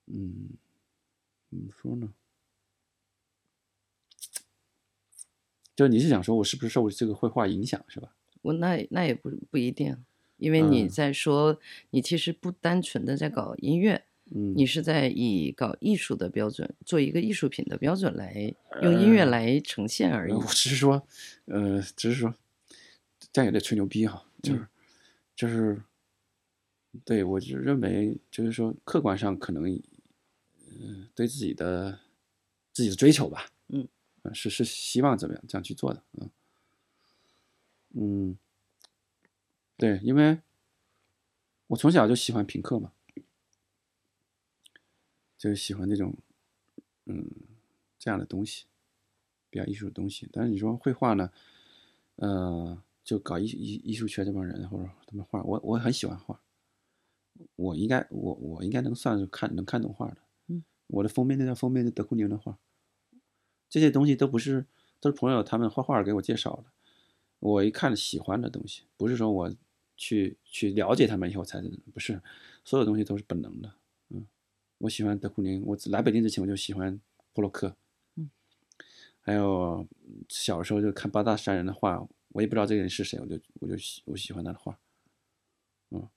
[0.06, 0.48] 嗯
[1.50, 2.12] 怎么说呢？
[5.76, 8.14] 就你是想说我是不是受这个绘画影响是吧？
[8.44, 9.96] 我那那也不不一定，
[10.36, 10.88] 因为你嗯。
[10.88, 11.58] 在说，
[11.90, 20.38] 你其实不单纯的在搞音乐，嗯，你是在以搞艺术的标准，做一个艺术品的标准来用音乐呃来呈现而已呃。
[20.38, 20.44] 我。
[20.44, 21.06] 只是说，
[21.46, 22.34] 呃，只是说，
[23.32, 24.68] 这样有点吹牛逼哈，就是、嗯
[25.34, 25.82] 就是，
[27.04, 29.64] 对我就认为，就是说，客观上可能，
[30.80, 31.98] 嗯、对自己的
[32.74, 33.88] 自己的追求吧，嗯。
[34.22, 36.30] 呃，是是希望怎么样这样去做的，嗯
[37.94, 38.36] 嗯，
[39.76, 40.40] 对，因为
[41.68, 42.92] 我从小就喜欢平克嘛，
[45.38, 46.16] 就是喜欢这种，
[47.06, 47.30] 嗯，
[47.98, 48.66] 这样的东西。
[49.50, 50.28] 比较艺术的东西。
[50.32, 51.30] 但是你说绘画呢，
[52.16, 56.40] 呃，就搞艺艺艺术圈这帮人或者他们画，我我很喜欢画，
[57.54, 60.16] 我应该我我应该能算是看能看懂画的。
[60.48, 62.58] 嗯，我的封面那张封面是德库宁的画，
[63.70, 64.66] 这些东西都不是
[64.98, 66.64] 都是朋友他们画画给我介绍的，
[67.50, 69.54] 我一看喜欢的东西，不是说我
[69.96, 71.60] 去去了解他们以后才
[71.92, 72.18] 不是，
[72.64, 73.70] 所有东西都是本能的。
[74.08, 74.26] 嗯，
[74.78, 76.98] 我喜欢德库宁，我来北京之前我就喜欢
[77.34, 77.76] 布洛克。
[78.16, 78.30] 嗯
[79.20, 79.86] 还有
[80.28, 84.78] 小时候就看八大山人的画，我也不知道这个人是谁，我就我就喜我喜欢他的画，
[85.90, 86.08] 嗯，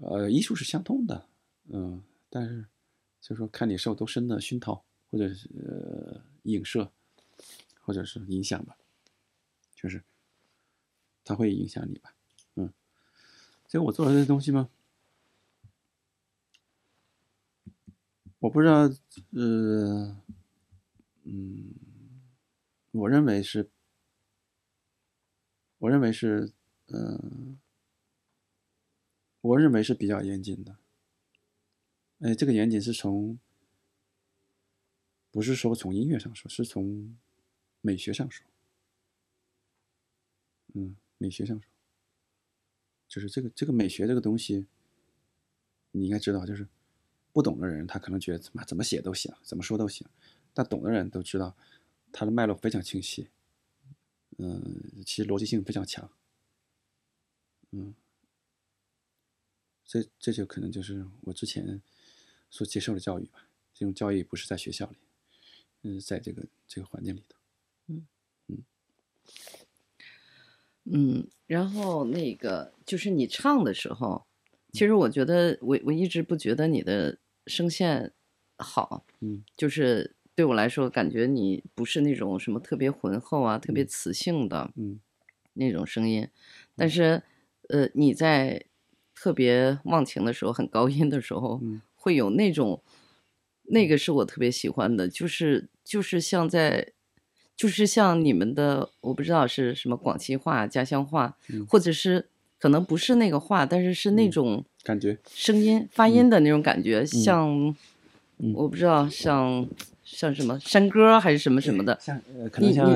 [0.00, 1.26] 呃，艺术是相通的，
[1.68, 2.66] 嗯，但是
[3.20, 6.90] 就是说看你受多深的熏陶，或者是呃影射，
[7.80, 8.74] 或者是影响吧，
[9.82, 10.02] 就是
[11.24, 12.14] 它会影响你吧，
[12.54, 12.72] 嗯，
[13.66, 14.68] 所以我做的这些东西吗？
[18.38, 18.90] 我不知道，
[19.32, 20.16] 呃。
[21.24, 21.72] 嗯，
[22.90, 23.70] 我认为是，
[25.78, 26.52] 我认为是，
[26.88, 27.60] 嗯、
[29.40, 30.76] 我认为是比较严谨的。
[32.18, 33.38] 哎，这个严谨是从，
[35.30, 37.16] 不是说从音乐上说，是从
[37.80, 38.44] 美学上说。
[40.74, 41.64] 嗯，美学上说，
[43.08, 44.66] 就是这个这个美学这个东西，
[45.90, 46.66] 你应该知道，就是
[47.32, 50.06] 不懂的人他可能觉得怎么怎么写都行，怎么说都行。
[50.54, 51.56] 但懂的人都知道，
[52.12, 53.28] 它的脉络非常清晰，
[54.36, 56.10] 嗯，其实逻辑性非常强，
[57.70, 57.94] 嗯，
[59.86, 61.80] 这这就可能就是我之前
[62.50, 64.96] 所接受的教育吧，这种教育不是在学校里，
[65.82, 67.36] 嗯，在这个这个环境里头。
[67.86, 68.06] 嗯
[68.48, 68.62] 嗯，
[71.46, 74.24] 然后那个就是你唱的时候，
[74.72, 78.12] 其实我觉得我我一直不觉得你的声线
[78.58, 79.44] 好，嗯。
[79.56, 85.00] 就是对我来说，感觉你不是那种什么特别浑厚啊、特别磁性的嗯。
[85.54, 86.26] 那种声音，
[86.76, 87.22] 但是
[87.68, 88.64] 呃，你在
[89.14, 91.80] 特别忘情的时候、很高音的时候，嗯。
[91.94, 92.82] 会有那种，
[93.64, 96.92] 那个是我特别喜欢的，就是就是像在。
[97.62, 101.64] 就是像你们的，我不知道是什么广西话、家乡话，嗯。
[101.68, 102.26] 或者是
[102.58, 104.30] 可能不是那个话，但是是那嗯。
[104.32, 105.16] 种感觉。
[105.32, 107.48] 声音、发音的那种感觉，像、
[108.38, 108.52] 嗯。
[108.52, 109.64] 我不知道像
[110.02, 112.90] 像什么山歌还是什么什么的，像呃，可你能像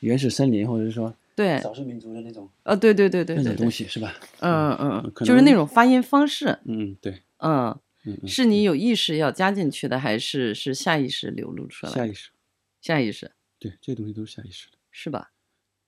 [0.00, 4.14] 原始森林，或者是说对，少数民族的那种啊，对对对对那种东西是吧？
[4.38, 7.78] 嗯嗯，可就是那种发音方式，嗯，对，嗯，
[8.24, 11.98] 是你有意识要加进去的，还是是下意识流露出来的？
[11.98, 12.30] 下意识，
[12.80, 15.30] 下意识对，这些东西都是下意识的，是吧？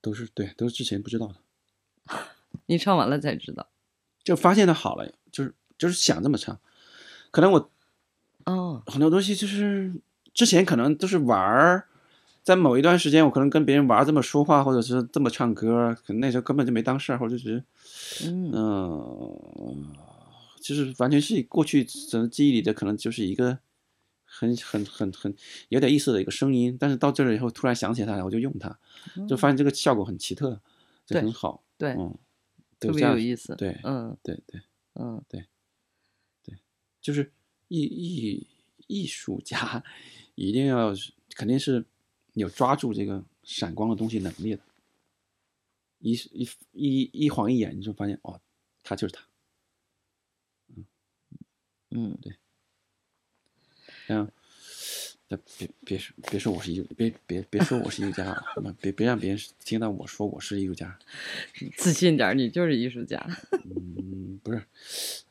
[0.01, 1.35] 都是对，都是之前不知道的，
[2.67, 3.69] 你唱完了才知道。
[4.23, 6.59] 就发现它好了，就是就是想这么唱，
[7.31, 7.71] 可能我
[8.45, 9.93] 哦，很多东西就是
[10.33, 11.87] 之前可能都是玩儿，
[12.43, 17.63] 在某一段时间，我可能跟别人玩儿这么说话，或者是这么唱歌，可能那时候根本就没当事儿，或者是
[18.25, 18.51] 嗯。
[18.53, 19.87] 嗯，
[20.59, 23.57] 就是完全是过去整个记忆里的，可能就是一个
[24.41, 25.35] 很很很很
[25.69, 28.79] 有点意思的一个声音，但是到这儿以后突然想起它，我就用它，
[29.29, 30.59] 就发现这个效果很奇特，
[31.05, 32.17] 就很好，对，嗯，
[32.79, 33.55] 特别对这样有意思。
[33.55, 34.59] 对嗯对对。
[34.93, 35.45] 嗯对，
[36.43, 36.53] 对
[36.99, 37.31] 就是
[37.69, 38.47] 艺艺
[38.87, 39.81] 艺术家
[40.35, 40.93] 一定要
[41.33, 41.85] 肯定是
[42.33, 44.61] 有抓住这个闪光的东西能力的，
[45.99, 48.41] 一一一一晃一眼你就发现哦，
[48.83, 49.23] 他就是他。
[51.91, 52.39] 嗯，这样，
[55.27, 58.43] 别别别说别说我是艺术，别别别说我是艺术家啊，
[58.81, 60.97] 别别让别人听到我说我是艺术家，
[61.77, 63.17] 自信点，你就是艺术家。
[63.53, 64.61] 嗯，不是，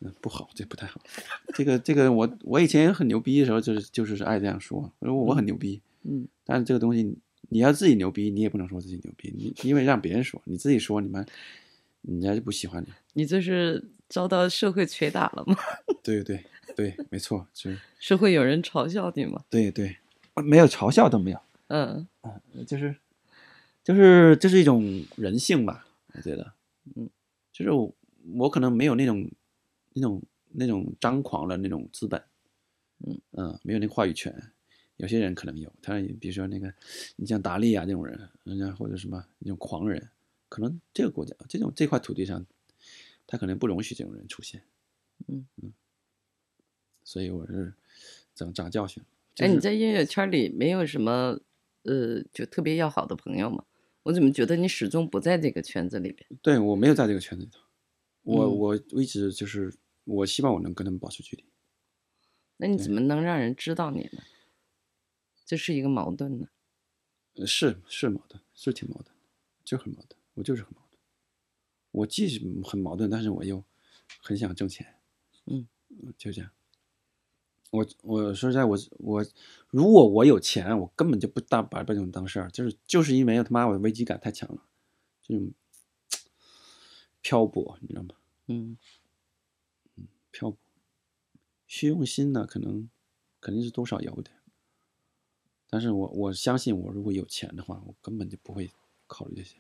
[0.01, 0.99] 嗯，不好，这不太好。
[1.55, 7.14] 这个这个，我我以前很牛逼的时候，就是就是爱这样说，我说我很牛逼，嗯但是这个东西，
[7.51, 11.26] 你要自己牛逼，你也不能说自己牛逼，你因为让别人说，你自己说，你们
[12.01, 12.89] 人家就不喜欢你。
[13.12, 15.55] 你这是遭到社会捶打了吗？
[16.03, 16.45] 对 对对，
[17.11, 19.45] 没错，就是是会有人嘲笑你吗？
[19.51, 19.97] 对对，
[20.45, 22.07] 没有嘲笑都没有，嗯
[22.66, 22.95] 就是
[23.83, 26.53] 就是这是一种人性吧，我觉得，
[26.97, 27.09] 嗯，
[27.53, 27.95] 就是我
[28.35, 29.31] 我可能没有那种
[29.95, 30.22] 那种
[30.53, 32.22] 那种张狂的那种资本，
[33.07, 34.53] 嗯嗯没有那个话语权。
[34.97, 36.70] 有些人可能有，他比如说那个，
[37.16, 40.11] 你像达利啊这种人，人家或者什么那种狂人，
[40.51, 42.45] 可能这个国家这种这块土地上，
[43.26, 44.62] 他可能不容许这种人出现。
[45.26, 45.72] 嗯嗯，
[47.11, 47.75] 所以我是
[48.37, 49.03] 长长教训
[49.39, 51.41] 哎，你在音乐圈里没有什么
[51.83, 53.65] 呃，就特别要好的朋友吗？
[54.05, 56.25] 我怎么觉得你始终不在这个圈子里边？
[56.41, 57.59] 对我没有在这个圈子里头，
[58.23, 61.45] 我、嗯我我一直就是我希望我能跟他们保持距离。
[62.59, 64.23] 那你怎么能让人知道你呢？
[65.45, 66.47] 这是一个矛盾呢。
[67.35, 69.13] 呃是是矛盾，是挺矛盾，
[69.65, 71.01] 就很矛盾，我就是很矛盾。
[71.91, 73.65] 我既是很矛盾，但是我又
[74.23, 74.95] 很想挣钱，
[75.47, 75.67] 嗯，
[76.17, 76.49] 就这样。
[77.71, 79.25] 我我说实在，我我
[79.68, 84.62] 如果我有钱，我根本就不当把这种当事儿，就是就是因为他妈我的危机感太强了，
[85.23, 85.53] 这种
[87.21, 88.14] 漂泊，你知道吗？
[88.47, 88.77] 嗯
[90.33, 90.59] 漂泊，
[91.66, 92.91] 虚荣心呢，可能
[93.41, 94.37] 肯定是多少有点，
[95.68, 98.71] 但是我我相信，我如果有钱的话，我根本就不会
[99.07, 99.57] 考虑这些。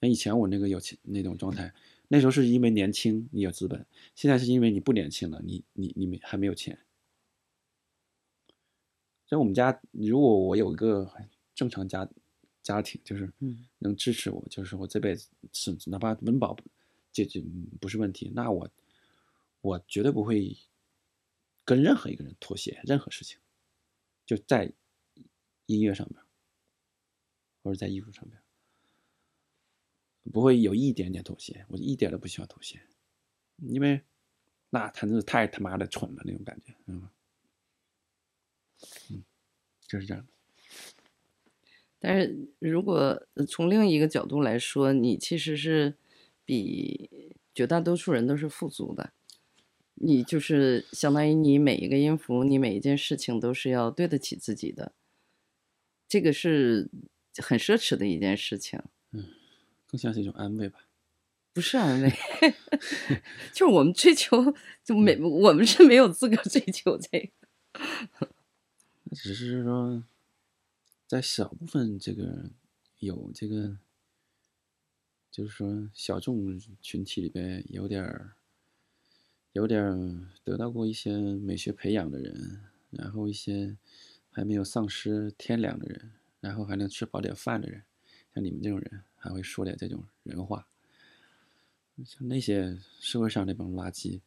[0.00, 1.72] 那以前我那个有钱那种状态，
[2.08, 3.80] 那时候是因为年轻，你有资本；
[4.14, 6.78] 现在是因为你不年轻了，你你你没还没有钱。
[9.26, 11.10] 所以我们家，如果我有一个
[11.54, 12.08] 正常家
[12.62, 16.56] 家庭，就是嗯能支持我，就是我这辈子是哪怕温饱
[17.10, 17.42] 解决
[17.80, 18.70] 不是问题，那我
[19.62, 20.56] 我绝对不会
[21.64, 23.38] 跟任何一个人妥协任何事情，
[24.26, 24.70] 就在
[25.66, 26.22] 音乐上面，
[27.62, 28.38] 或者在艺术上边，
[30.32, 32.80] 不会有一点点妥协，我一点都不喜欢妥协，
[33.58, 34.02] 因为
[34.70, 37.08] 那他真是太他妈的蠢了那种感觉，嗯，
[39.10, 39.24] 嗯，
[39.86, 40.32] 就是这样的。
[41.98, 45.94] 但是如果呃从另一个角度来说，你其实是
[46.44, 49.12] 比绝大多数人都是富足的。
[49.96, 54.92] 你就是相当于你每一个音符，你每一件事情都是要对得起自己的，
[56.08, 56.90] 这个是
[57.36, 58.82] 很奢侈的一件事情，
[59.94, 60.80] 更像是一种安慰吧。
[61.52, 62.12] 不是安慰，
[63.54, 68.28] 就是我们追求，就没我们是没有资格追求这个。
[69.12, 70.02] 只是说，
[71.06, 72.50] 在小部分这个
[72.98, 73.78] 有这个，
[75.30, 78.32] 就是说小众群体里边有点儿，
[79.52, 83.76] 有点儿得到过一些美学培养的人，然后一些
[84.32, 87.84] 还没有丧失天良的人，然后还能吃饱点饭的人，
[88.34, 90.68] 像你们这种人，还会说点这种人话。
[92.04, 94.20] 像那些社会上那帮垃圾，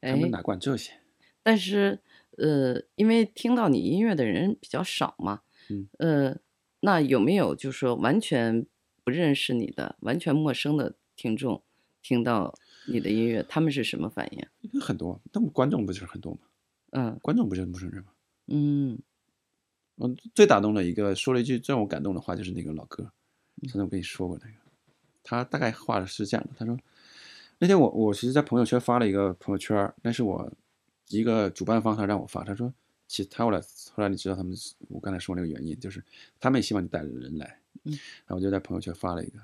[0.00, 1.00] 他哎，们哪管这些？
[1.42, 2.00] 但是
[2.36, 6.38] 呃，因为听到你音乐的人比较少嘛，嗯呃，
[6.80, 8.66] 那有没有就是说完全
[9.02, 11.62] 不认识你的、完全陌生的听众
[12.02, 12.54] 听到
[12.86, 14.80] 你的音乐，他们是什么反应？
[14.80, 16.40] 很多，那么观众不就是很多吗？
[16.90, 18.12] 嗯观众不就是陌生人吗？
[18.48, 18.98] 嗯
[19.94, 23.12] 我，最打动的一个说了一句最让我感动的话，就是那个老哥，
[23.68, 24.52] 上次我跟你说过那个，
[25.22, 26.78] 他大概画的是这样的，他说
[27.58, 30.52] 那天我我其实，在朋友圈发了一个朋友圈，那是我
[31.08, 32.72] 一个主办方他让我发，他说
[33.06, 34.56] 其实他后来后来你知道他们
[34.88, 36.02] 我刚才说那个原因，就是
[36.40, 37.92] 他们也希望你带着人来，嗯，
[38.26, 39.38] 然后我就在朋友圈发了一个，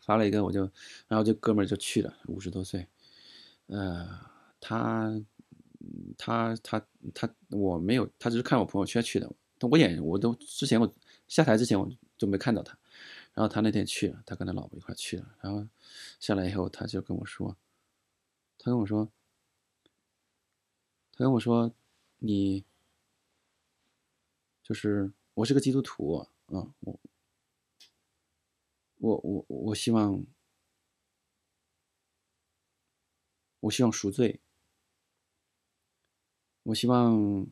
[0.00, 0.62] 发了一个我就，
[1.08, 2.86] 然后这哥们儿就去了，五十多岁，
[3.66, 4.08] 呃，
[4.60, 5.08] 他
[5.80, 6.82] 嗯他他
[7.12, 10.94] 他我没有，他只是看我朋友圈去的，但我也我都之前我
[11.28, 12.78] 下台之前我就没看到他，
[13.34, 15.66] 然后他那天去了，他跟他老婆一块去了，然后
[16.20, 17.56] 下来以后他就跟我说，
[18.58, 19.10] 他跟我说，
[21.12, 21.72] 他跟我说，
[22.18, 22.64] 你
[24.62, 27.00] 就是我是个基督徒啊，我
[28.98, 30.24] 我我我希望
[33.60, 34.40] 我希望赎罪，
[36.64, 37.46] 我希望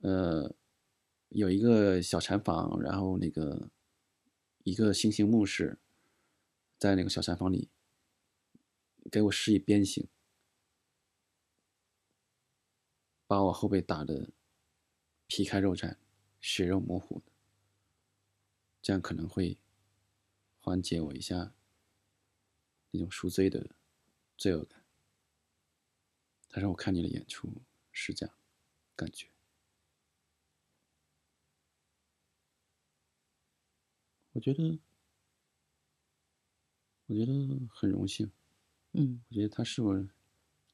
[0.00, 0.54] 呃
[1.28, 3.68] 有一个小禅房，然后那个
[4.64, 5.78] 一个星星牧师
[6.78, 7.68] 在那个小山房里
[9.10, 10.08] 给我施以鞭刑，
[13.26, 14.30] 把我后背打得
[15.26, 15.96] 皮开肉绽、
[16.40, 17.32] 血肉模糊的，
[18.80, 19.58] 这样可能会
[20.60, 21.52] 缓解我一下
[22.92, 23.74] 那种赎罪的
[24.36, 24.84] 罪恶感。
[26.48, 27.50] 他让我看你的演出
[27.90, 28.36] 是这样
[28.94, 29.31] 感觉，
[34.32, 34.78] 我觉得，
[37.06, 37.32] 我觉得
[37.70, 38.30] 很荣幸。
[38.94, 39.94] 嗯我觉得他是我，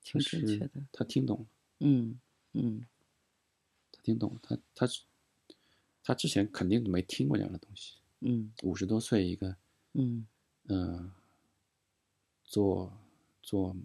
[0.02, 1.46] 挺正确的他听懂了。
[1.80, 2.18] 嗯
[2.52, 2.84] 嗯
[3.92, 5.02] 他听懂了，他他是
[6.02, 7.96] 他之前肯定没听过这样的东西。
[8.20, 9.56] 嗯五十多岁一个，
[9.92, 10.26] 嗯
[10.64, 11.12] 呃，
[12.44, 12.92] 做
[13.42, 13.76] 做，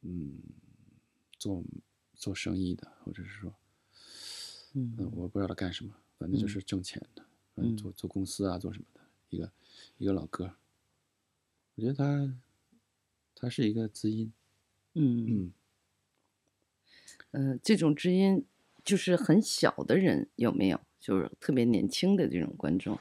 [0.00, 0.38] 嗯，
[1.38, 1.62] 做
[2.14, 3.54] 做生意的，或者是说，
[4.72, 7.26] 嗯嗯，我不知道他干什么，反正就是挣钱的，嗯
[7.76, 9.00] 做做公司啊，做什么的，
[9.30, 9.52] 一个
[9.98, 10.54] 一个老哥，
[11.74, 12.36] 我觉得他
[13.34, 14.32] 他是一个知音，
[14.94, 15.52] 嗯
[17.32, 18.44] 嗯，呃，这种知音
[18.84, 20.80] 就是很小的人有没有？
[21.00, 22.98] 就是特别年轻的这种观众。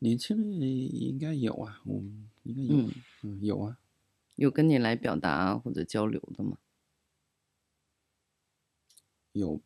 [0.00, 3.78] 年轻人应该有啊，我们应该有，嗯嗯，有啊，
[4.34, 6.58] 有跟你来表达或者交流的吗？
[9.32, 9.62] 有，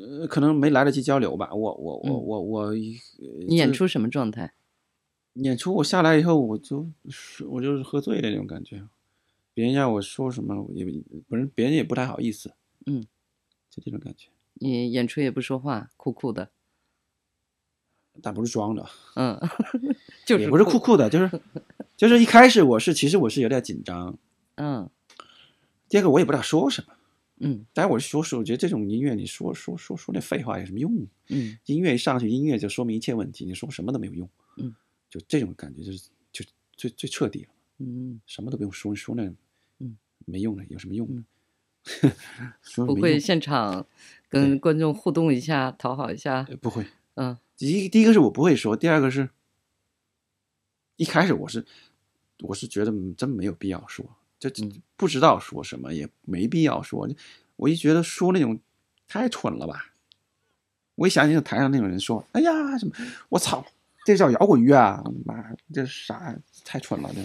[0.00, 1.52] 呃，可能没来得及交流吧。
[1.54, 2.74] 我我我嗯我我，
[3.48, 4.54] 演出什么状态？
[5.34, 8.86] 演出我下来以后，我就是我就是喝醉的那种感觉，
[9.52, 10.84] 别人要我说什么，我也
[11.28, 12.52] 不是别人也不太好意思，
[12.86, 13.04] 嗯，
[13.70, 16.50] 就这种感觉，你演出也不说话，酷酷的。
[18.22, 18.86] 但不是装的，
[19.16, 19.36] 嗯，
[20.24, 21.40] 就是也不是酷酷的，就是
[21.96, 24.16] 就是一开始我是其实我是有点紧张，
[24.54, 24.88] 嗯
[25.88, 26.94] 第二个我也不知道说什么，
[27.40, 31.06] 嗯但是我说说，我觉得这种音乐你说说说说那废话有什么用？
[31.28, 34.28] 嗯音乐一上去，音乐就说明一切问题，你说什么都没有用。
[34.56, 34.74] 嗯，
[35.10, 36.44] 就这种感觉就是就
[36.76, 39.24] 最最彻底了，嗯，什么都不用说，说那
[39.78, 41.24] 嗯没用的，有什么用呢？
[42.62, 43.86] 说不会现场
[44.28, 46.46] 跟观众互动一下，讨好一下。
[46.48, 46.86] 呃不会。
[47.14, 49.28] 嗯第一第一个是我不会说，第二个是
[50.96, 51.64] 一开始我是
[52.40, 54.04] 我是觉得真没有必要说，
[54.50, 57.08] 就嗯不知道说什么，也没必要说。
[57.56, 58.58] 我一觉得说那种
[59.06, 59.94] 太蠢了吧。
[60.96, 62.92] 我一想起台上那种人说：“哎呀，什么，
[63.28, 63.64] 我操，
[64.06, 65.02] 这叫摇滚乐啊！
[65.24, 67.20] 妈，这啥太蠢了，这。”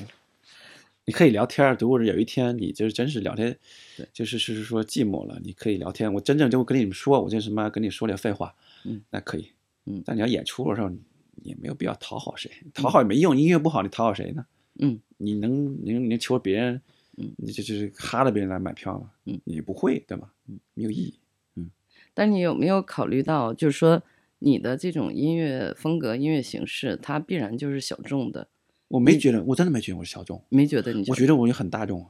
[1.05, 3.57] 你可以聊天儿，如果是有一天你就是真是聊天，
[3.97, 6.13] 对就是是说寂寞了，你可以聊天。
[6.13, 8.53] 我真正就跟你们说，我这什么跟你说点废话，
[8.83, 9.51] 嗯，那可以，
[9.85, 11.01] 嗯但你要演出的时候，你
[11.41, 14.45] 也没有必要讨好谁，讨好也没用，音乐不好，你讨好谁呢？
[14.81, 16.79] 嗯你能你能你能求别人，
[17.19, 19.11] 嗯你这就是哈着别人来买票吗？
[19.25, 20.33] 嗯，你不会对吧？
[20.47, 21.19] 嗯，没有意义。
[21.55, 21.69] 嗯
[22.13, 24.01] 但你有没有考虑到，就是说
[24.39, 28.47] 你的这种音乐风格、音乐形式，它必然就是小众的？
[28.87, 31.05] 我没觉得，我真的没觉得我是小众，没觉得你？
[31.09, 32.07] 我觉得我也很大众。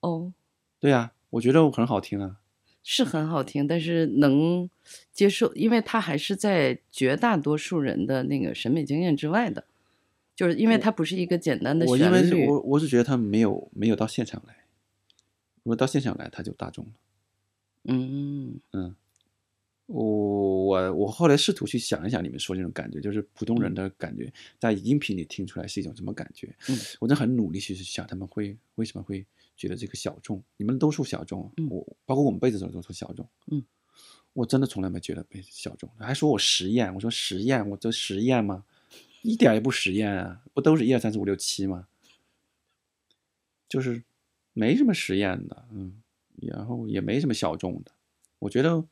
[0.00, 0.32] 哦，
[0.78, 2.38] 对呀、我觉得我很好听啊。
[2.82, 4.68] 是很好听，但是能
[5.12, 9.66] 接受，因为它还是在绝大多数人的那个审美经验之外的，
[10.40, 12.34] 就是因为它不是一个简单的我因为是。
[12.46, 14.56] 我我是觉得他没有没有到现场来，
[15.62, 16.92] 如果到现场来他就大众了。
[17.84, 18.96] 嗯嗯，
[19.84, 26.56] 我我我后来试图去想一想你们说这种感觉，就是普通人的感觉，在音频里听出来是一种什么感觉？
[26.70, 29.26] 嗯我在很努力去想他们会为什么会
[29.58, 33.62] 觉得这个小众，你们都说小众，嗯我包括我们贝斯手都说小众，嗯，
[34.32, 38.64] 我真的从来没觉得被小众，还说我实验，我说实验，我这实验吗？
[39.22, 41.86] 一点也不实验啊，不都是一二三四五六七吗？
[43.68, 44.02] 就是
[44.52, 46.02] 没什么实验的，嗯，
[46.42, 47.92] 然后也没什么小众的，
[48.40, 48.84] 我觉得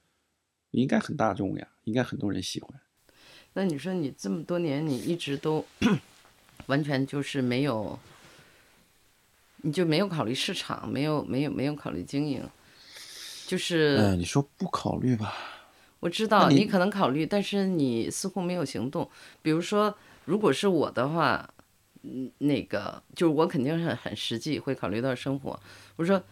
[0.70, 2.78] 应该很大众呀，应该很多人喜欢。
[3.54, 5.64] 那你说你这么多年，你一直都
[6.66, 7.98] 完全就是没有，
[9.62, 12.46] 你就没有考虑市场，没有没有没有考虑经营，
[13.46, 15.34] 就是、呃，你说不考虑吧？
[16.00, 19.10] 我知道你你可能考虑，但是你似乎没有行动。
[19.42, 19.98] 比如说，
[20.28, 21.54] 如果是我的话，
[22.02, 25.58] 嗯，那个就是我肯定是很实际，会考虑到生活。
[25.96, 26.22] 我说，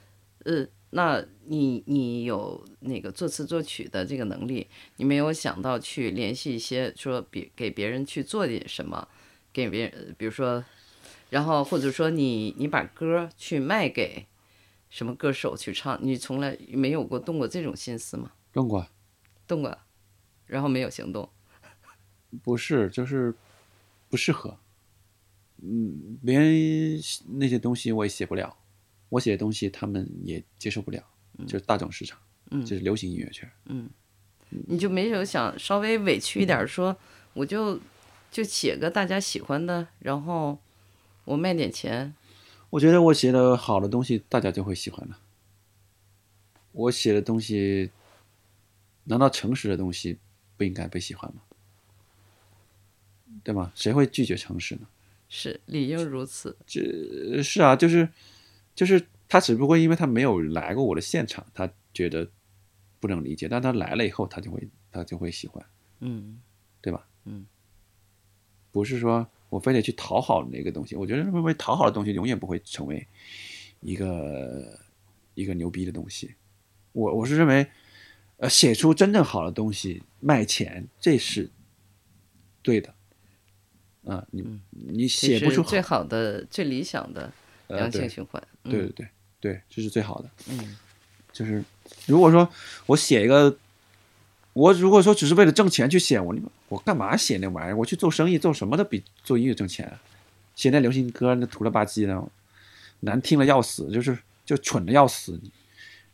[0.44, 9.09] 呃，那你你有那个作词作曲的这个能力，你没有想到去联系一些说别给别人去做点什么，
[9.51, 10.62] 给别人，呃比如说，
[11.30, 14.26] 然后或者说你你把歌去卖给
[14.90, 18.32] 什么歌手去唱，你从来没有过动过这种心思吗？
[18.53, 18.86] 动过？
[19.49, 19.78] 动过，
[20.44, 21.26] 然后没有行动。
[22.42, 23.34] 不是，就是
[24.09, 24.59] 不适合。
[25.63, 27.01] 嗯，别人
[27.39, 28.57] 那些东西我也写不了，
[29.09, 31.03] 我写的东西他们也接受不了，
[31.47, 32.19] 就是大众市场，
[32.51, 33.51] 嗯就是流行音乐圈。
[33.65, 33.89] 嗯
[34.49, 36.97] 你就没有想稍微委屈一点儿说，
[37.35, 37.81] 我就
[38.31, 40.59] 就写个大家喜欢的，然后
[41.25, 42.15] 我卖点钱。
[42.71, 45.19] 我觉得我写的好的东西，大家就会喜欢了。
[46.73, 47.91] 我写的东西，
[49.05, 50.19] 难道诚实的东西
[50.57, 51.43] 不应该被喜欢吗？
[53.45, 53.72] 对吗？
[53.74, 54.87] 谁会拒绝诚实呢？
[55.29, 56.57] 是理应如此。
[56.66, 58.09] 这是啊，就是
[58.74, 62.29] 就是他只不过因为他没有来过我的现场，他觉得
[63.01, 65.64] 不能理解，但他来了以后，他就会他就会喜欢，
[66.01, 66.41] 嗯
[66.81, 67.07] 对吧？
[67.24, 67.45] 嗯，
[68.70, 73.07] 不是说我非得去讨好那个东西，我觉得认为讨好的东西永远不会成为
[73.81, 74.79] 一个
[75.35, 76.35] 一个牛逼的东西。
[76.93, 77.66] 我我是认为，
[78.36, 81.51] 呃，写出真正好的东西卖钱，这是
[82.62, 82.94] 对的。
[84.07, 87.31] 啊，你你写不出最好的、最理想的
[87.66, 88.43] 呃良性循环。
[88.62, 89.09] 对对对
[89.41, 90.31] 对，这是最好的。
[90.49, 90.77] 嗯
[91.33, 91.62] 就是
[92.07, 92.49] 如果说
[92.87, 93.55] 我写一个，
[94.55, 96.35] 我如果说只是为了挣钱去写，我
[96.69, 97.77] 我干嘛写那玩意儿？
[97.77, 100.01] 我去做生意，做什么都比做音乐挣钱啊。
[100.55, 102.23] 写那流行歌那土了吧唧的，
[103.01, 104.16] 难听的要死，就是
[104.47, 105.39] 就蠢的要死。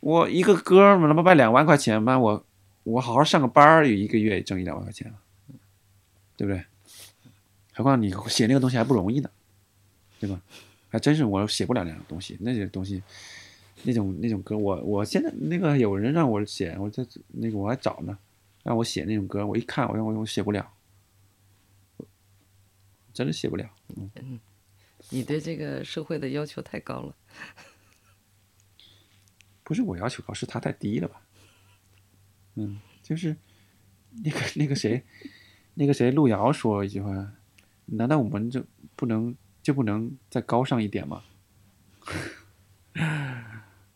[0.01, 2.45] 我一个歌嘛，他妈卖两万块钱妈，我
[2.83, 5.15] 我好好上个班儿，一个月也挣一两万块钱了，
[6.37, 6.65] 对不对？
[7.73, 9.31] 何况你写那个东西还不容易呢，
[10.21, 10.41] 对吧？
[10.89, 13.03] 还真是我写不了那种东西，那些东西，
[13.83, 18.19] 那种那种歌，我我现在那个有人让我写，我在那个我还找呢，
[18.63, 20.71] 让我写那种歌，我一看我我我写不了，
[23.15, 23.71] 真的写不了。
[23.97, 24.39] 嗯，
[25.09, 27.17] 你对这个社会的要求太高了。
[29.65, 31.23] 不是我要求高，是他太低了吧？
[32.57, 33.35] 嗯，就是
[34.23, 35.03] 那个那个谁，
[35.75, 37.33] 那个谁路遥说一句话，
[37.97, 38.65] 难道我们就
[38.97, 41.23] 不能就不能再高尚一点吗？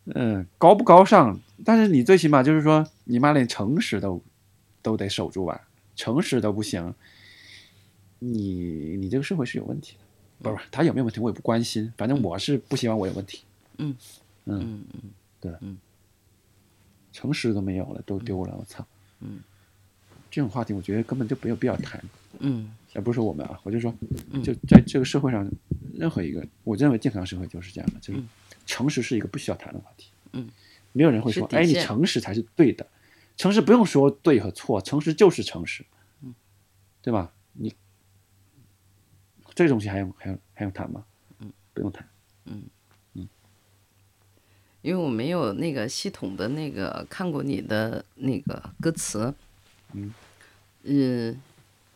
[0.07, 1.41] 嗯， 高不高尚？
[1.65, 4.23] 但是你最起码就是说，你妈连诚实都
[4.83, 5.69] 都得守住吧？
[5.95, 6.95] 诚实都不行，
[8.19, 10.01] 你你这个社会是有问题的。
[10.39, 13.45] 不是他有没有问题，我也不关心，反正我是不希望我有问题。
[13.79, 13.97] 嗯
[14.45, 15.01] 嗯嗯嗯
[15.41, 15.79] 对，嗯，
[17.13, 18.87] 诚实都没有了，都丢了，我操，
[19.21, 19.41] 嗯，
[20.31, 22.03] 这种话题我觉得根本就没有必要谈，
[22.41, 22.73] 嗯。
[22.95, 23.95] 也不是说我们啊，我就说，
[24.31, 24.43] 嗯。
[24.43, 25.49] 就在这个社会上，
[25.95, 28.29] 任何一个，我认为健康社会就是这样的，就是嗯。
[28.67, 30.49] 诚实是一个不需要谈的话题，嗯，
[30.93, 32.87] 没有人会说，哎，你诚实才是对的，
[33.37, 35.85] 诚实不用说对和错，诚实就是诚实，
[36.23, 36.35] 嗯，
[37.01, 37.33] 对吧？
[37.53, 37.75] 你
[39.55, 41.05] 这个东西还用还用还用谈吗？
[41.39, 42.09] 嗯，不用谈，
[42.47, 42.63] 嗯。
[44.83, 49.35] 因为我没有那个系统的那个看过你的那个歌词，
[49.95, 50.15] 嗯。
[50.85, 51.43] 嗯，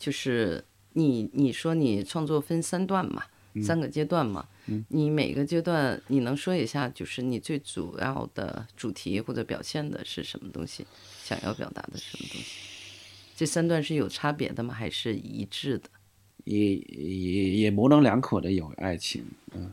[0.01, 0.65] 就是
[0.95, 3.23] 你你说你创作分三段嘛，
[3.63, 10.87] 三个阶段嘛，嗯你每个阶段你能说一下，就是你最主要的主题或者表现的是什么东西，
[11.23, 12.47] 想要表达的什么东西？
[13.37, 14.75] 这三段是有差别的吗？
[14.75, 15.91] 还是一致的？
[16.45, 19.23] 也也也模棱两可的有爱情，
[19.53, 19.71] 嗯，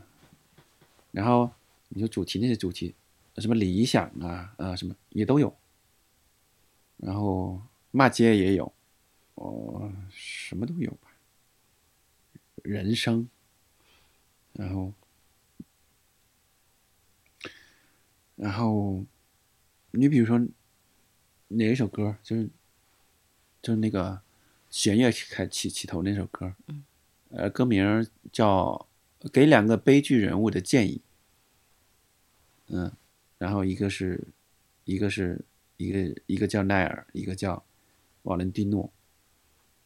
[1.10, 1.50] 然后
[1.88, 2.94] 你说主题那些主题，
[3.38, 5.56] 什么理想啊啊什么也都有，
[6.98, 7.60] 然后
[7.90, 8.70] 骂街也有，
[9.38, 11.12] 哦，什么都有吧，
[12.64, 13.28] 人生，
[14.52, 14.92] 然后
[18.34, 19.04] 然后
[19.92, 20.44] 你比如说
[21.46, 22.50] 哪一首歌，就是
[23.62, 24.20] 就是那个
[24.70, 26.52] 弦乐开起起头那首歌，
[27.30, 28.88] 呃，歌名叫
[29.28, 31.00] 《给两个悲剧人物的建议》。
[32.74, 32.92] 嗯，
[33.38, 34.26] 然后一个是，
[34.84, 35.44] 一个是
[35.76, 37.64] 一个一个叫奈尔，一个叫
[38.22, 38.92] 瓦伦蒂诺。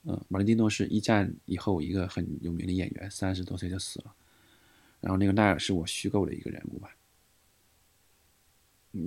[0.05, 4.15] 嗯，马伦蒂诺是一战以后一个很有名的演员，三十多岁就死了。
[5.01, 6.97] 然后那个奈尔是我虚构的一个人物吧。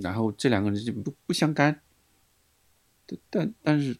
[0.02, 1.80] 然后这两个人就不不相干，
[3.06, 3.96] 但但但是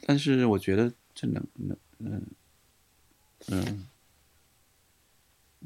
[0.00, 2.26] 但是我觉得这能能嗯
[3.48, 3.88] 嗯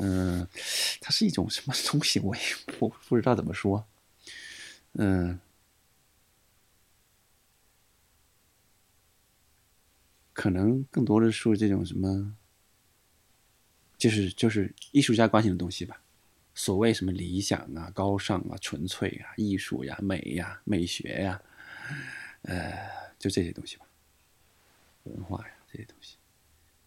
[0.01, 0.49] 嗯，
[1.01, 2.43] 它是一种什么东西，我也
[2.79, 3.85] 不不知道怎么说。
[4.93, 5.41] 嗯，
[10.39, 12.33] 可能更多的是这种什么，
[13.97, 16.01] 就是就是艺术家关心的东西吧。
[16.55, 21.43] 所谓什么理想啊、高尚啊、纯粹啊、艺术呀、美呀、美学呀，
[22.43, 22.73] 呃，
[23.19, 23.87] 就这些东西吧。
[25.03, 26.15] 文化呀这些东西，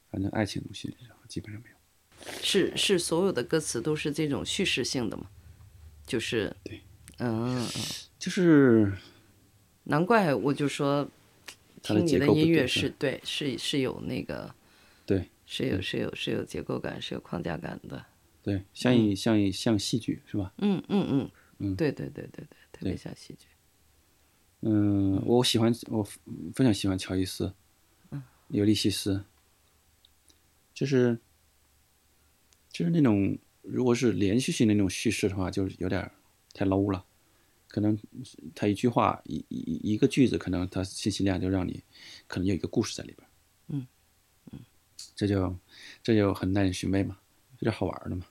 [0.10, 0.96] 反正爱情东西
[1.28, 1.76] 基本上没有。
[2.42, 5.30] 是是，所有的歌词都是这种叙事性的嘛？
[6.06, 6.80] 就是对，
[7.18, 7.68] 嗯，
[8.18, 8.94] 就是
[9.84, 11.10] 难怪我就说，
[11.82, 14.54] 听你的音乐是对，是是有那个，
[15.06, 18.06] 对是有是有是有结构感，是有框架感的。
[18.44, 20.54] 对，像一像一像戏剧是吧？
[20.58, 23.46] 嗯嗯嗯嗯对对对对对，特别像戏剧。
[24.62, 26.04] 嗯，我喜欢我
[26.54, 27.54] 非常喜欢乔伊斯，
[28.50, 29.24] 尤利西斯，
[30.74, 31.18] 就是
[32.70, 36.12] 就是那种如果是连续性的那种叙事的话，就是有点
[36.54, 37.06] 太 low 了。
[37.72, 41.82] 可能是他一句话一一一个句子，可能他信息量就让你
[42.28, 43.28] 可能有一个故事在里边。
[43.68, 43.88] 嗯
[45.16, 45.56] 这就
[46.04, 47.18] 这就很耐人寻味嘛，
[47.58, 48.26] 这就好玩儿的嘛。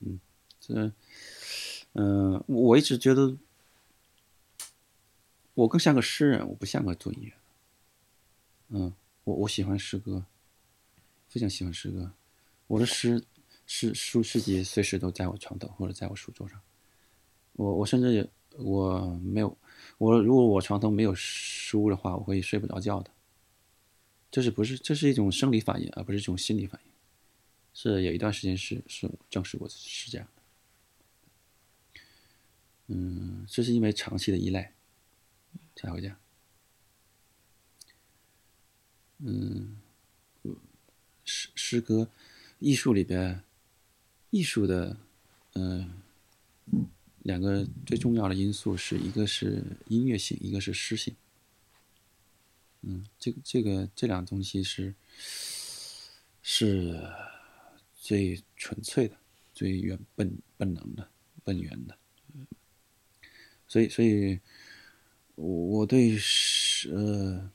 [0.00, 0.18] 嗯，
[0.60, 0.92] 这
[1.94, 3.36] 嗯、我一直觉得
[5.54, 7.36] 我更像个诗人，我不像个做音乐的。
[8.68, 8.94] 嗯，
[9.24, 10.24] 我我喜欢诗歌，
[11.28, 12.12] 非常喜欢诗歌。
[12.68, 13.24] 我的诗
[13.66, 16.60] 诗书诗集随时都在我床头或者在我书桌上。
[17.54, 18.28] 我我甚至也
[18.58, 19.56] 我没有
[19.98, 23.10] 我如果我床头没有书的话，我会睡不着觉的。
[24.30, 26.90] 这是不是这是一种生理反应，而不是一种心理反应？
[27.72, 30.42] 是有一段时间是是证实过是这样的。
[32.88, 34.74] 嗯，这是因为长期的依赖
[35.76, 36.16] 才会这样。
[39.18, 39.76] 嗯，
[41.24, 42.08] 诗诗歌
[42.58, 43.42] 艺术里边，
[44.30, 44.96] 艺术的
[45.54, 46.02] 嗯、
[47.28, 51.14] 两个最重要的因素是一个是音乐性，一个是诗性。
[52.80, 54.94] 嗯，这个这个这两个东西是
[56.42, 57.06] 是
[57.94, 59.14] 最纯粹的、
[59.52, 61.10] 最原本本能的、
[61.44, 61.98] 本源的。
[63.66, 64.40] 所以，所以
[65.34, 67.50] 我我对诗呃，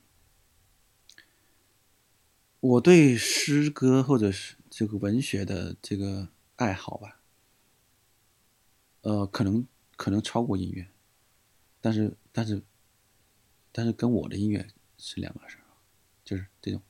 [2.60, 7.20] 我对诗歌或者是这个文学的这个爱好吧，
[9.04, 9.66] 呃，可能
[9.96, 10.86] 可能超过音乐，
[11.80, 12.60] 但是但是
[13.70, 14.66] 但是跟我的音乐
[14.96, 15.64] 是两码事儿，
[16.24, 16.80] 就是这种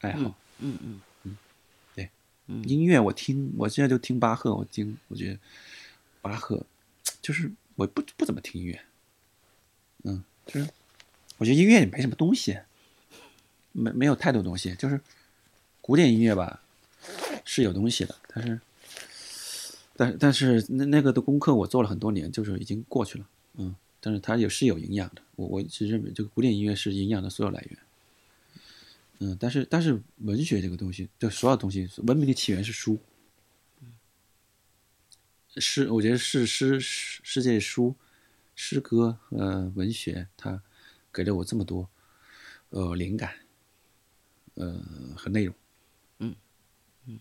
[0.00, 0.34] 爱好。
[0.58, 1.36] 嗯嗯嗯，
[1.94, 2.10] 对
[2.64, 5.38] 音乐我听，我现在就听巴赫，我听，我觉得
[6.20, 6.64] 巴赫
[7.22, 8.84] 就是我不不怎么听音乐，
[10.04, 10.68] 嗯，就是
[11.38, 12.60] 我觉得音乐也没什么东西，
[13.72, 15.00] 没没有太多东西，就是
[15.80, 16.62] 古典音乐吧
[17.46, 18.60] 是有东西的，但是
[20.02, 27.78] 但但是那那个的功课我做了很多年，就是已经过去了，嗯，但是它也是有营养的，我我是认为这个古典音乐是营养的所有来源。
[29.20, 32.98] 嗯，但是但是文学这个东西，就所有东西，文明的起源是书。
[35.56, 37.94] 诗，我觉得是诗世界书、
[38.56, 40.60] 诗歌呃文学，它
[41.12, 41.88] 给了我这么多
[42.70, 43.34] 呃灵感，
[44.54, 44.82] 呃
[45.16, 45.54] 和内容。
[46.18, 46.34] 嗯
[47.06, 47.20] 嗯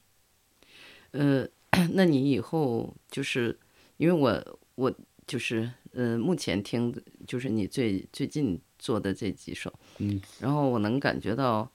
[1.11, 1.47] 呃，
[1.93, 3.57] 那你以后就是
[3.97, 4.93] 因为我我
[5.27, 11.69] 就是呃，目前听的就是你最最近做的这几首，嗯，然后我能感觉到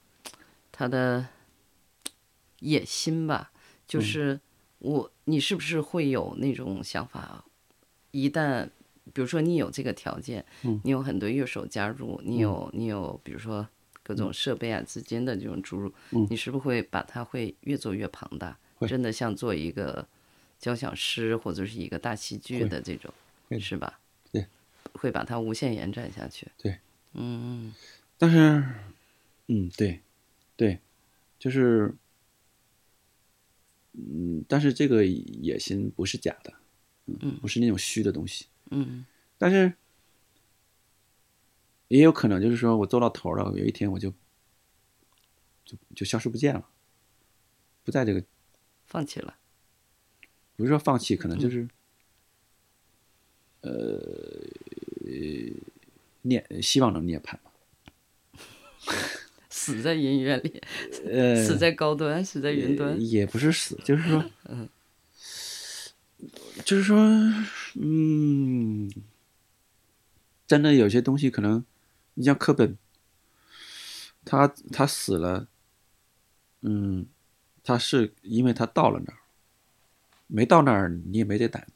[0.72, 1.26] 他的
[2.60, 3.52] 野心吧，
[3.86, 4.40] 就是
[4.78, 7.44] 我你是不是会有那种想法？
[8.10, 8.68] 一旦
[9.12, 13.66] 比如说你有这个条件，嗯你有很多乐手加入，你有你有比如说
[14.02, 18.58] 各种设备啊、资金的这种注入，嗯你是不是会把它会越做越庞大？
[18.76, 20.06] 会真的像做一个
[20.58, 23.12] 交响诗或者是一个大戏剧的这种，
[23.58, 24.00] 是吧？
[24.30, 24.46] 对，
[24.94, 26.46] 会把它无限延展下去。
[26.58, 26.78] 对，
[27.12, 27.74] 嗯
[28.18, 28.64] 但是，
[29.48, 30.00] 嗯，对，
[30.56, 30.80] 对，
[31.38, 31.94] 就是，
[33.92, 36.52] 嗯，但是这个野心不是假的，
[37.06, 38.46] 嗯不是那种虚的东西。
[38.70, 39.04] 嗯
[39.38, 39.74] 但是，
[41.88, 44.10] 也有可能就是说我做到头了，有一天我就
[45.64, 46.66] 就就消失不见了，
[47.84, 48.24] 不在这个，
[48.86, 49.36] 放弃了。
[50.56, 51.68] 不是说放弃，可能就是，
[53.60, 54.00] 呃，
[56.22, 57.52] 涅希望能涅槃吧。
[59.50, 60.62] 死在音乐里，
[61.10, 62.98] 呃，死在高端，死在云端。
[63.00, 64.68] 也也不是死，就是说， 嗯
[66.64, 66.98] 就是说，
[67.74, 68.90] 嗯，
[70.46, 71.64] 真的有些东西可能，
[72.14, 72.78] 你像课本，
[74.24, 75.48] 他他死了，
[76.62, 77.06] 嗯，
[77.66, 79.18] 他是因为他到了那儿，
[80.28, 81.66] 没到那儿你也没这胆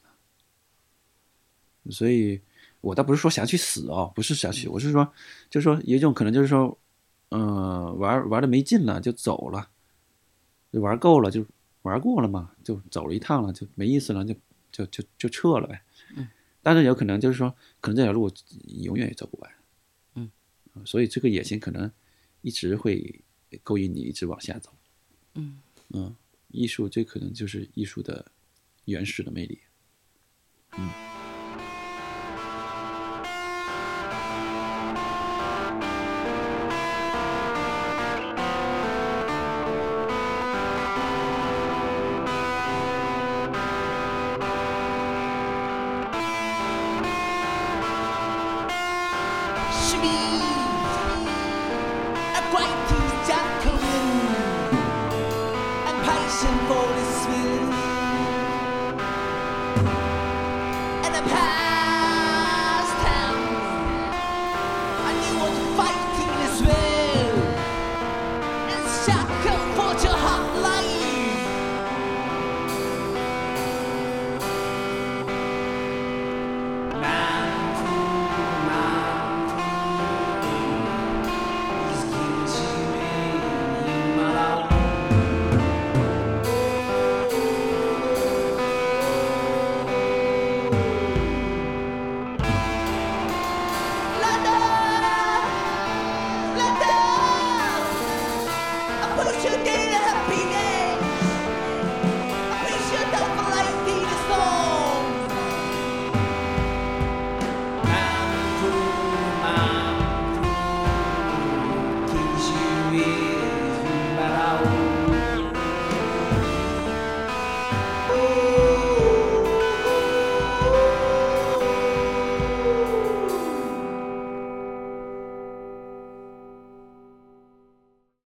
[1.83, 2.39] 子，所以
[2.79, 5.13] 我倒不是说想去死哦，不是想去，我是说，
[5.49, 6.77] 就是说有一种可能就是说，
[7.29, 9.69] 嗯、玩玩的没劲了就走了。
[10.71, 11.45] 就玩够了，就
[11.81, 14.33] 玩过了嘛，就走了一趟了，就没意思了，就
[14.71, 15.81] 就就就撤了呗。
[16.15, 16.29] 嗯，
[16.63, 18.31] 但是有可能就是说，可能这条路
[18.81, 19.51] 永远也走不完。
[20.15, 20.31] 嗯
[20.73, 21.91] 呃，所以这个野心可能
[22.41, 23.21] 一直会
[23.63, 24.71] 勾引你一直往下走。
[25.33, 25.59] 嗯
[25.93, 26.15] 嗯，
[26.49, 28.31] 艺术这可能就是艺术的
[28.85, 29.59] 原始的魅力。
[30.77, 30.89] 嗯